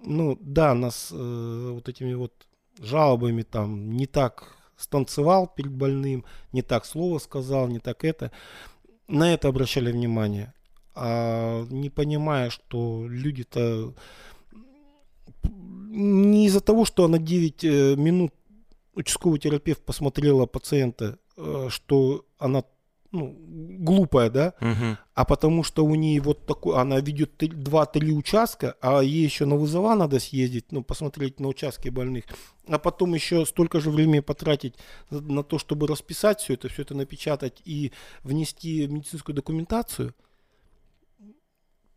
[0.00, 2.32] ну да, нас э, вот этими вот
[2.78, 8.30] жалобами там не так станцевал перед больным, не так слово сказал, не так это.
[9.08, 10.52] На это обращали внимание.
[10.94, 13.94] А не понимая, что люди-то
[15.96, 18.32] не из-за того, что она 9 э, минут
[18.94, 22.64] участковый терапевт посмотрела пациента, э, что она
[23.12, 24.98] ну, глупая, да, угу.
[25.14, 29.56] а потому что у нее вот такой, она ведет 2-3 участка, а ей еще на
[29.56, 32.24] вызова надо съездить, ну, посмотреть на участки больных,
[32.66, 34.74] а потом еще столько же времени потратить
[35.10, 37.92] на то, чтобы расписать все это, все это напечатать и
[38.22, 40.14] внести медицинскую документацию,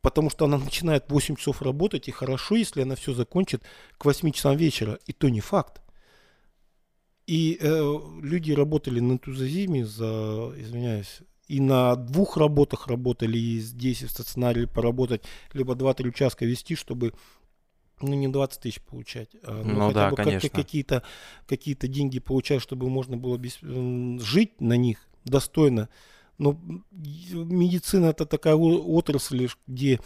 [0.01, 3.63] потому что она начинает 8 часов работать, и хорошо, если она все закончит
[3.97, 5.81] к 8 часам вечера, и то не факт.
[7.27, 14.01] И э, люди работали на энтузиазме за, извиняюсь, и на двух работах работали, и здесь,
[14.01, 15.23] и в стационаре поработать,
[15.53, 17.13] либо два-три участка вести, чтобы
[18.01, 20.49] ну, не 20 тысяч получать, а ну, ну хотя да, бы конечно.
[20.49, 21.03] Как, какие-то,
[21.47, 25.89] какие-то деньги получать, чтобы можно было без, жить на них достойно.
[26.39, 26.59] Но
[27.31, 29.99] медицина это такая отрасль, где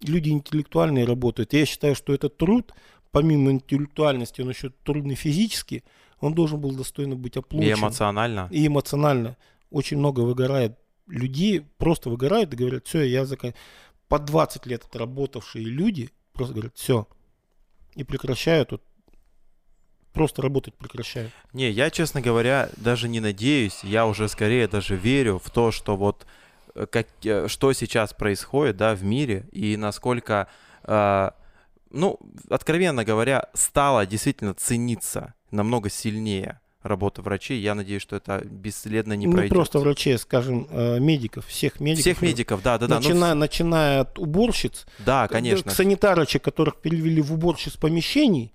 [0.00, 1.52] люди интеллектуальные работают.
[1.52, 2.72] Я считаю, что этот труд,
[3.10, 5.82] помимо интеллектуальности, он еще трудный физически–
[6.20, 7.68] он должен был достойно быть оплачен.
[7.68, 8.48] И эмоционально.
[8.50, 9.36] И эмоционально.
[9.70, 13.54] Очень много выгорает людей, просто выгорают и говорят, все, я закон...
[14.08, 17.06] По 20 лет отработавшие люди просто говорят, все,
[17.94, 18.82] и прекращают вот
[20.18, 21.30] просто работать прекращают.
[21.52, 25.96] Не, я, честно говоря, даже не надеюсь, я уже скорее даже верю в то, что
[25.96, 26.26] вот
[26.74, 30.48] э, как, э, что сейчас происходит, да, в мире и насколько,
[30.82, 31.30] э,
[31.90, 32.18] ну,
[32.50, 37.60] откровенно говоря, стало действительно цениться намного сильнее работа врачей.
[37.60, 39.52] Я надеюсь, что это бесследно не ну, пройдет.
[39.52, 42.00] Не просто врачей, скажем, э, медиков, всех медиков.
[42.00, 42.96] Всех медиков, да, да, да.
[42.96, 43.40] Начиная, ну...
[43.40, 45.70] начиная от уборщиц, да, конечно.
[45.70, 48.52] к санитарочек, которых перевели в уборщиц помещений,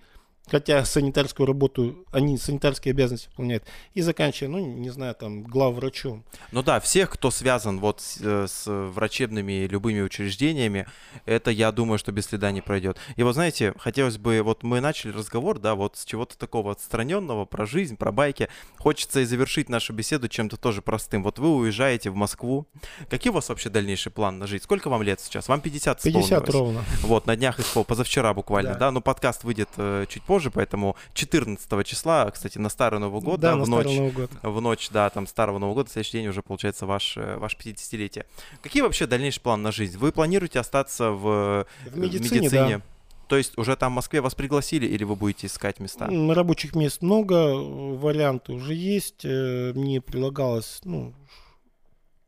[0.49, 3.63] хотя санитарскую работу, они санитарские обязанности выполняют,
[3.93, 6.23] и заканчивая, ну, не знаю, там, главврачом.
[6.51, 10.85] Ну да, всех, кто связан вот с, э, с врачебными любыми учреждениями,
[11.25, 12.97] это, я думаю, что без следа не пройдет.
[13.15, 17.45] И вот, знаете, хотелось бы, вот мы начали разговор, да, вот с чего-то такого отстраненного,
[17.45, 18.49] про жизнь, про байки.
[18.77, 21.23] Хочется и завершить нашу беседу чем-то тоже простым.
[21.23, 22.67] Вот вы уезжаете в Москву.
[23.09, 24.63] Какие у вас вообще дальнейший план на жизнь?
[24.63, 25.47] Сколько вам лет сейчас?
[25.47, 26.29] Вам 50 исполнилось?
[26.29, 26.83] 50 ровно.
[27.01, 28.91] Вот, на днях исполнилось, позавчера буквально, да, да?
[28.91, 33.39] но подкаст выйдет э, чуть позже позже, поэтому 14 числа, кстати, на Старый Новый год,
[33.39, 34.31] да, да в ночь, Новый год.
[34.41, 38.25] в ночь, да, там Старого Нового года, следующий день уже получается ваш, э, ваш 50-летие.
[38.63, 39.95] Какие вообще дальнейшие планы на жизнь?
[39.99, 42.39] Вы планируете остаться в, в медицине?
[42.39, 42.77] медицине?
[42.79, 42.83] Да.
[43.27, 46.09] То есть уже там в Москве вас пригласили или вы будете искать места?
[46.09, 49.23] Рабочих мест много, варианты уже есть.
[49.25, 51.13] Э, мне прилагалось, ну,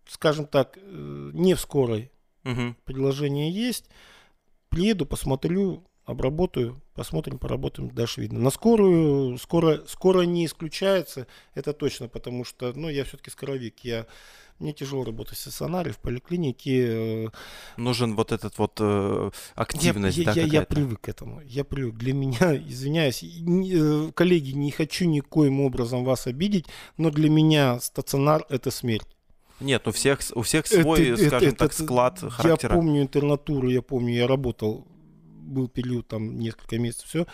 [0.07, 2.11] скажем так, э, не в скорой.
[2.43, 2.75] Угу.
[2.85, 3.85] Предложение есть.
[4.69, 8.39] Приеду, посмотрю, обработаю, посмотрим, поработаем, дальше видно.
[8.39, 14.05] На скорую, скоро, скоро не исключается, это точно, потому что, ну, я все-таки скоровик, я,
[14.59, 17.25] мне тяжело работать в стационаре, в поликлинике.
[17.25, 17.27] Э,
[17.77, 21.95] Нужен вот этот вот э, активность, я, да, я, я привык к этому, я привык.
[21.95, 27.79] Для меня, извиняюсь, не, э, коллеги, не хочу никоим образом вас обидеть, но для меня
[27.79, 29.07] стационар это смерть.
[29.59, 32.73] Нет, ну всех, у всех свой, это, скажем это, так, это, склад характера.
[32.73, 34.85] Я помню интернатуру, я помню, я работал
[35.45, 37.27] был период там несколько месяцев, все,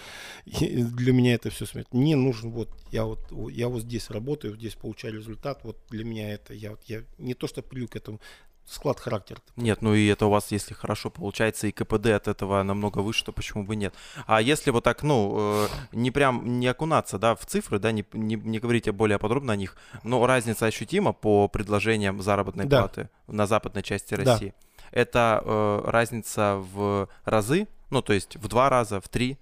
[0.46, 1.88] и для меня это все смерть.
[1.92, 6.34] Мне нужен вот, я вот, я вот здесь работаю, здесь получаю результат, вот для меня
[6.34, 8.20] это, я, я не то что привык к этому,
[8.66, 9.40] склад характера.
[9.56, 13.26] Нет, ну и это у вас, если хорошо получается, и КПД от этого намного выше,
[13.26, 13.94] то почему бы нет?
[14.28, 18.06] А если вот так, ну, э, не прям не окунаться, да, в цифры, да, не,
[18.14, 22.80] не, не говорите более подробно о них, но разница ощутима по предложениям заработной да.
[22.80, 24.54] платы на западной части России.
[24.58, 24.88] Да.
[24.92, 29.38] Это э, разница в разы ну, то есть в два раза, в три?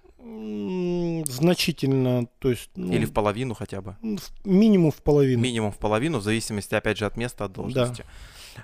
[1.25, 2.69] Значительно, то есть...
[2.75, 3.95] Ну, Или в половину хотя бы?
[4.43, 5.41] Минимум в половину.
[5.41, 8.01] Минимум в половину, в зависимости, опять же, от места, от должности.
[8.01, 8.09] Да.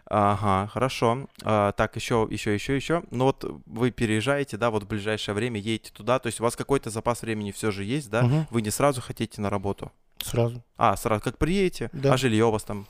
[0.05, 1.27] Ага, хорошо.
[1.43, 3.03] А, так, еще, еще, еще, еще.
[3.11, 6.55] Ну вот вы переезжаете, да, вот в ближайшее время едете туда, то есть у вас
[6.55, 8.25] какой-то запас времени все же есть, да?
[8.25, 8.47] Угу.
[8.49, 9.91] Вы не сразу хотите на работу?
[10.19, 10.63] Сразу.
[10.77, 11.89] А, сразу, как приедете?
[11.93, 12.13] Да.
[12.13, 12.87] А жилье у вас там?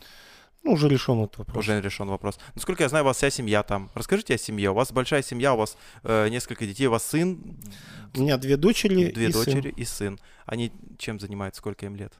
[0.65, 1.63] Ну, уже решен этот вопрос.
[1.63, 2.39] Уже решен вопрос.
[2.55, 3.91] Насколько я знаю, у вас вся семья там.
[3.93, 4.71] Расскажите о семье.
[4.71, 7.39] У вас большая семья, у вас э, несколько детей, у вас сын.
[8.15, 9.11] У меня две дочери.
[9.11, 9.73] Две и дочери сын.
[9.77, 10.19] и сын.
[10.47, 12.13] Они чем занимаются, сколько им лет?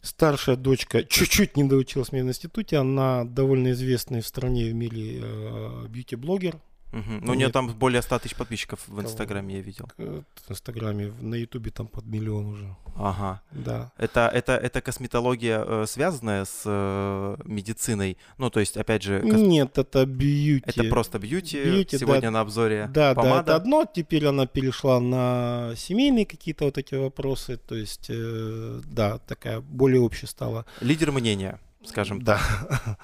[0.00, 2.76] Старшая дочка чуть-чуть не доучилась мне в институте.
[2.76, 6.60] Она довольно известный в стране и в мире э, бьюти-блогер.
[6.92, 7.20] Мгм.
[7.24, 9.00] Ну, у нее там более 100 тысяч подписчиков в?
[9.00, 9.88] Инстаграме, я видел.
[9.96, 12.76] В Инстаграме, на Ютубе там под миллион уже.
[12.96, 13.40] Ага.
[13.50, 13.90] Да.
[13.96, 18.18] Это, это, это косметология, э, связанная с э, медициной?
[18.36, 20.64] Ну, то есть, опять же, кос- Нет, это бьюти.
[20.66, 21.64] это просто бьюти.
[21.64, 22.30] Бьюти, Сегодня да.
[22.32, 23.40] на обзоре Да, да, помада.
[23.40, 23.86] это одно.
[23.86, 27.56] Теперь она перешла на семейные какие-то вот эти вопросы.
[27.56, 30.66] То есть, э, да, такая более общая стала.
[30.82, 32.38] Лидер мнения, скажем Да.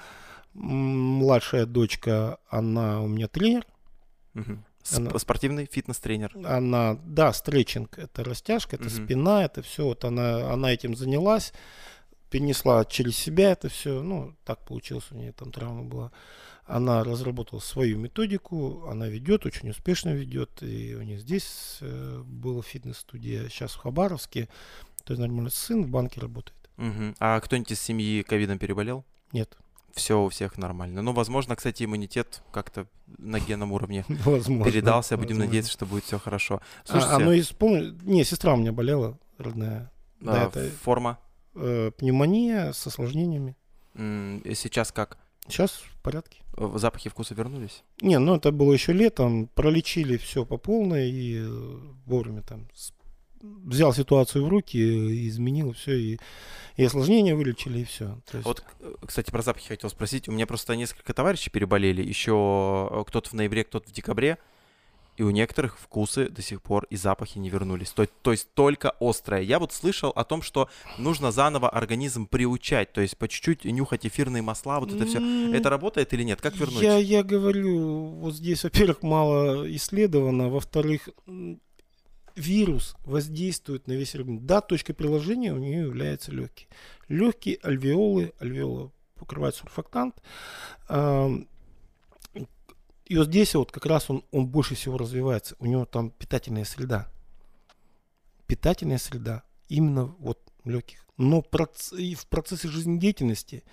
[0.55, 0.61] М,
[1.19, 3.65] Младшая дочка, она у меня тренер.
[4.95, 6.31] Она- Спортивный фитнес-тренер.
[6.45, 9.05] Она, да, стретчинг, это растяжка, это Мгм.
[9.05, 9.85] спина, это все.
[9.85, 11.53] Вот она, она этим занялась,
[12.29, 14.01] перенесла через себя это все.
[14.01, 16.11] Ну, так получилось, у нее там травма была.
[16.65, 20.61] Она разработала свою методику, она ведет, очень успешно ведет.
[20.61, 24.47] И у них здесь э, была фитнес-студия, сейчас в Хабаровске.
[25.03, 26.57] То есть нормально сын в банке работает.
[26.77, 27.15] Мгм.
[27.19, 29.03] А кто-нибудь из семьи ковидом переболел?
[29.33, 29.57] Нет,
[29.93, 31.01] Все у всех нормально.
[31.01, 32.87] Ну, возможно, кстати, иммунитет как-то
[33.17, 34.71] на генном уровне возможно.
[34.71, 35.15] передался.
[35.17, 35.45] Будем возможно.
[35.45, 36.61] надеяться, что будет все хорошо.
[36.83, 37.97] А, Слушайте, оно исполнено...
[38.03, 39.91] Не, сестра у меня болела, родная.
[40.19, 41.19] Да, а, это форма
[41.55, 43.55] э, пневмония с осложнениями.
[43.95, 45.17] сейчас как?
[45.47, 46.41] Сейчас в порядке.
[46.53, 47.83] В запахи вкуса вернулись?
[48.01, 52.93] Не, ну это было еще летом, пролечили все по полной и э, вовремя там с-
[53.41, 56.19] взял ситуацию в руки, и изменил все, и,
[56.75, 58.19] и осложнения вылечили, и все.
[58.33, 60.27] Вот, э, кстати, про запахи хотел спросить.
[60.27, 62.01] У меня просто несколько товарищей переболели.
[62.01, 64.37] Еще э, кто-то в ноябре, кто-то в декабре.
[65.17, 67.91] И у некоторых вкусы до сих пор и запахи не вернулись.
[67.91, 69.41] То, то есть только острое.
[69.41, 72.93] Я вот слышал о том, что нужно заново организм приучать.
[72.93, 75.19] То есть по чуть-чуть нюхать эфирные масла, вот это все.
[75.53, 76.41] Это работает или нет?
[76.41, 76.81] Как вернуть?
[76.81, 81.09] Я, я говорю, вот здесь, во-первых, мало исследовано, во-вторых,
[82.35, 84.45] вирус воздействует на весь организм.
[84.45, 86.67] Да, точкой приложения у нее является легкий.
[87.07, 90.15] Легкие альвеолы, альвеола покрывает сурфактант.
[93.05, 95.55] И вот здесь вот как раз он, он больше всего развивается.
[95.59, 97.11] У него там питательная среда.
[98.45, 101.05] Питательная среда именно вот легких.
[101.17, 103.63] Но проц- и в процессе жизнедеятельности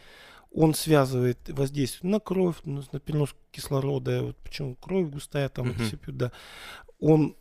[0.50, 5.78] он связывает воздействие на кровь, на, на перенос кислорода, вот почему кровь густая, там это
[5.80, 5.86] Мгм.
[5.86, 6.32] все пьют, да.
[6.98, 7.36] Он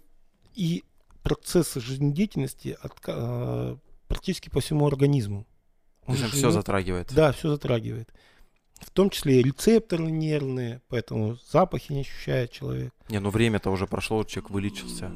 [0.53, 0.83] и
[1.25, 5.45] процессы жизнедеятельности отка- а, практически по всему организму.
[6.05, 7.11] Он все живет- затрагивает.
[7.13, 8.13] Да, все затрагивает.
[8.79, 12.93] В том числе и рецепторы нервные, поэтому запахи не ощущает человек.
[13.09, 15.11] Не, ну время-то уже прошло, человек вылечился.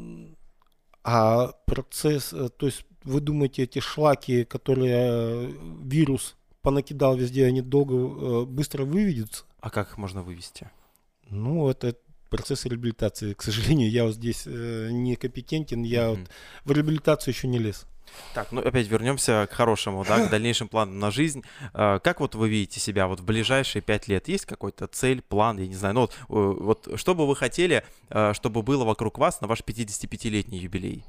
[1.03, 5.51] А процесс, э, то есть вы думаете, эти шлаки, которые э,
[5.83, 9.43] вирус понакидал везде, они долго, э, быстро выведутся?
[9.59, 10.71] А как их можно вывести?
[11.29, 11.95] Ну, это
[12.29, 13.33] процесс реабилитации.
[13.33, 16.19] К сожалению, я вот здесь э, не компетентен, я Мгм.
[16.21, 16.29] вот
[16.65, 17.85] в реабилитацию еще не лез.
[18.33, 21.43] Так, ну опять вернемся к хорошему, да, к дальнейшим планам на жизнь.
[21.73, 24.27] Э, Как вот вы видите себя вот в ближайшие пять лет?
[24.27, 27.83] Есть какой-то цель, план, я не знаю, ну вот, э, вот что бы вы хотели,
[28.09, 31.03] э, чтобы было вокруг вас на ваш 55-летний юбилей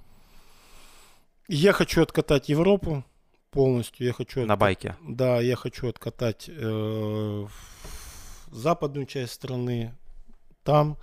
[1.48, 3.02] Я хочу откатать Европу
[3.50, 4.06] полностью.
[4.06, 4.96] Я хочу на байке?
[5.02, 7.46] Да, я хочу откатать э,
[8.52, 9.94] западную часть страны.
[10.62, 10.98] Там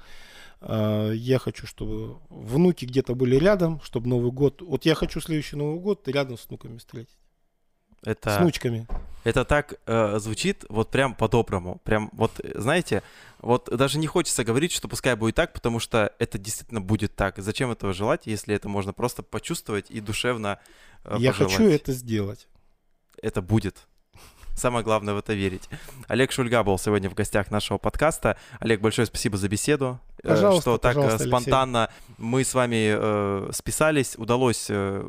[0.62, 4.62] э, я хочу, чтобы внуки где-то были рядом, чтобы Новый год.
[4.62, 7.18] Вот я хочу следующий Новый год рядом с внуками встретить.
[8.04, 8.88] С Это, внучками.
[9.24, 11.82] это так э, звучит вот прям по-доброму.
[11.84, 13.02] Прям вот, знаете,
[13.40, 17.40] вот даже не хочется говорить, что пускай будет так, потому что это действительно будет так.
[17.40, 20.60] Зачем этого желать, если это можно просто почувствовать и душевно
[21.04, 21.54] э, я пожелать?
[21.54, 22.48] хочу это сделать.
[23.22, 23.88] это будет.
[24.58, 25.70] Самое главное в это верить.
[26.08, 28.38] Олег Шульга был сегодня в гостях нашего подкаста.
[28.60, 30.00] Олег, большое спасибо за беседу.
[30.24, 31.30] э, Пожалуйста, что так э, пожалуйста, Алексей.
[31.30, 35.08] спонтанно мы с вами э, списались, удалось э,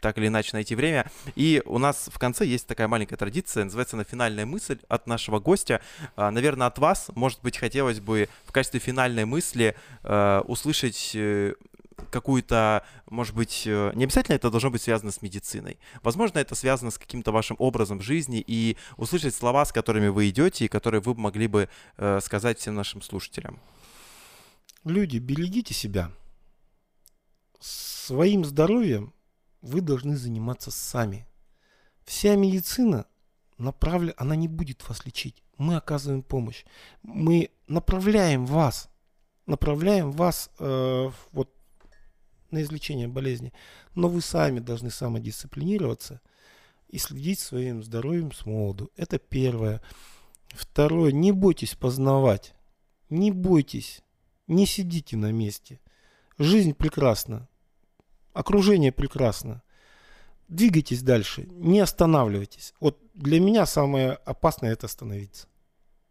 [0.00, 1.10] так или иначе найти время.
[1.34, 5.40] И у нас в конце есть такая маленькая традиция, называется она финальная мысль от нашего
[5.40, 5.80] гостя.
[6.14, 11.54] А, наверное, от вас, может быть, хотелось бы в качестве финальной мысли э, услышать э,
[12.10, 15.78] какую-то, может быть, э, не обязательно это должно быть связано с медициной.
[16.02, 20.64] Возможно, это связано с каким-то вашим образом жизни и услышать слова, с которыми вы идете
[20.64, 23.60] и которые вы могли бы э, сказать всем нашим слушателям.
[24.84, 26.10] Люди, берегите себя.
[27.58, 29.14] Своим здоровьем
[29.62, 31.26] вы должны заниматься сами.
[32.04, 33.06] Вся медицина
[33.56, 35.42] направлена, она не будет вас лечить.
[35.56, 36.64] Мы оказываем помощь.
[37.02, 38.90] Мы направляем вас,
[39.46, 41.53] направляем вас э, вот
[42.54, 43.52] на излечение болезни.
[43.94, 46.20] Но вы сами должны самодисциплинироваться,
[46.94, 48.88] и следить своим здоровьем с молоду.
[48.96, 49.82] Это первое.
[50.50, 52.54] Второе, не бойтесь познавать.
[53.10, 54.02] Не бойтесь.
[54.46, 55.80] Не сидите на месте.
[56.38, 57.48] Жизнь прекрасна.
[58.32, 59.62] Окружение прекрасно.
[60.46, 61.48] Двигайтесь дальше.
[61.50, 62.74] Не останавливайтесь.
[62.78, 65.48] Вот для меня самое опасное это остановиться.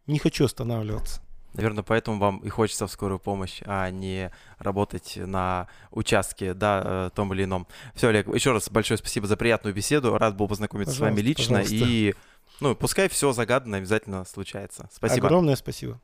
[0.06, 1.22] Не хочу останавливаться.
[1.54, 7.10] Наверное, поэтому вам и хочется в скорую помощь, а не работать на участке, да, э,
[7.14, 7.66] том или ином.
[7.94, 10.18] Все, Олег, еще раз большое спасибо за приятную беседу.
[10.18, 11.58] Рад был познакомиться пожалуйста, с вами лично.
[11.60, 11.74] Пожалуйста.
[11.74, 12.14] И
[12.60, 14.88] ну, пускай все загаданно обязательно случается.
[14.92, 15.26] Спасибо.
[15.28, 16.00] Огромное спасибо.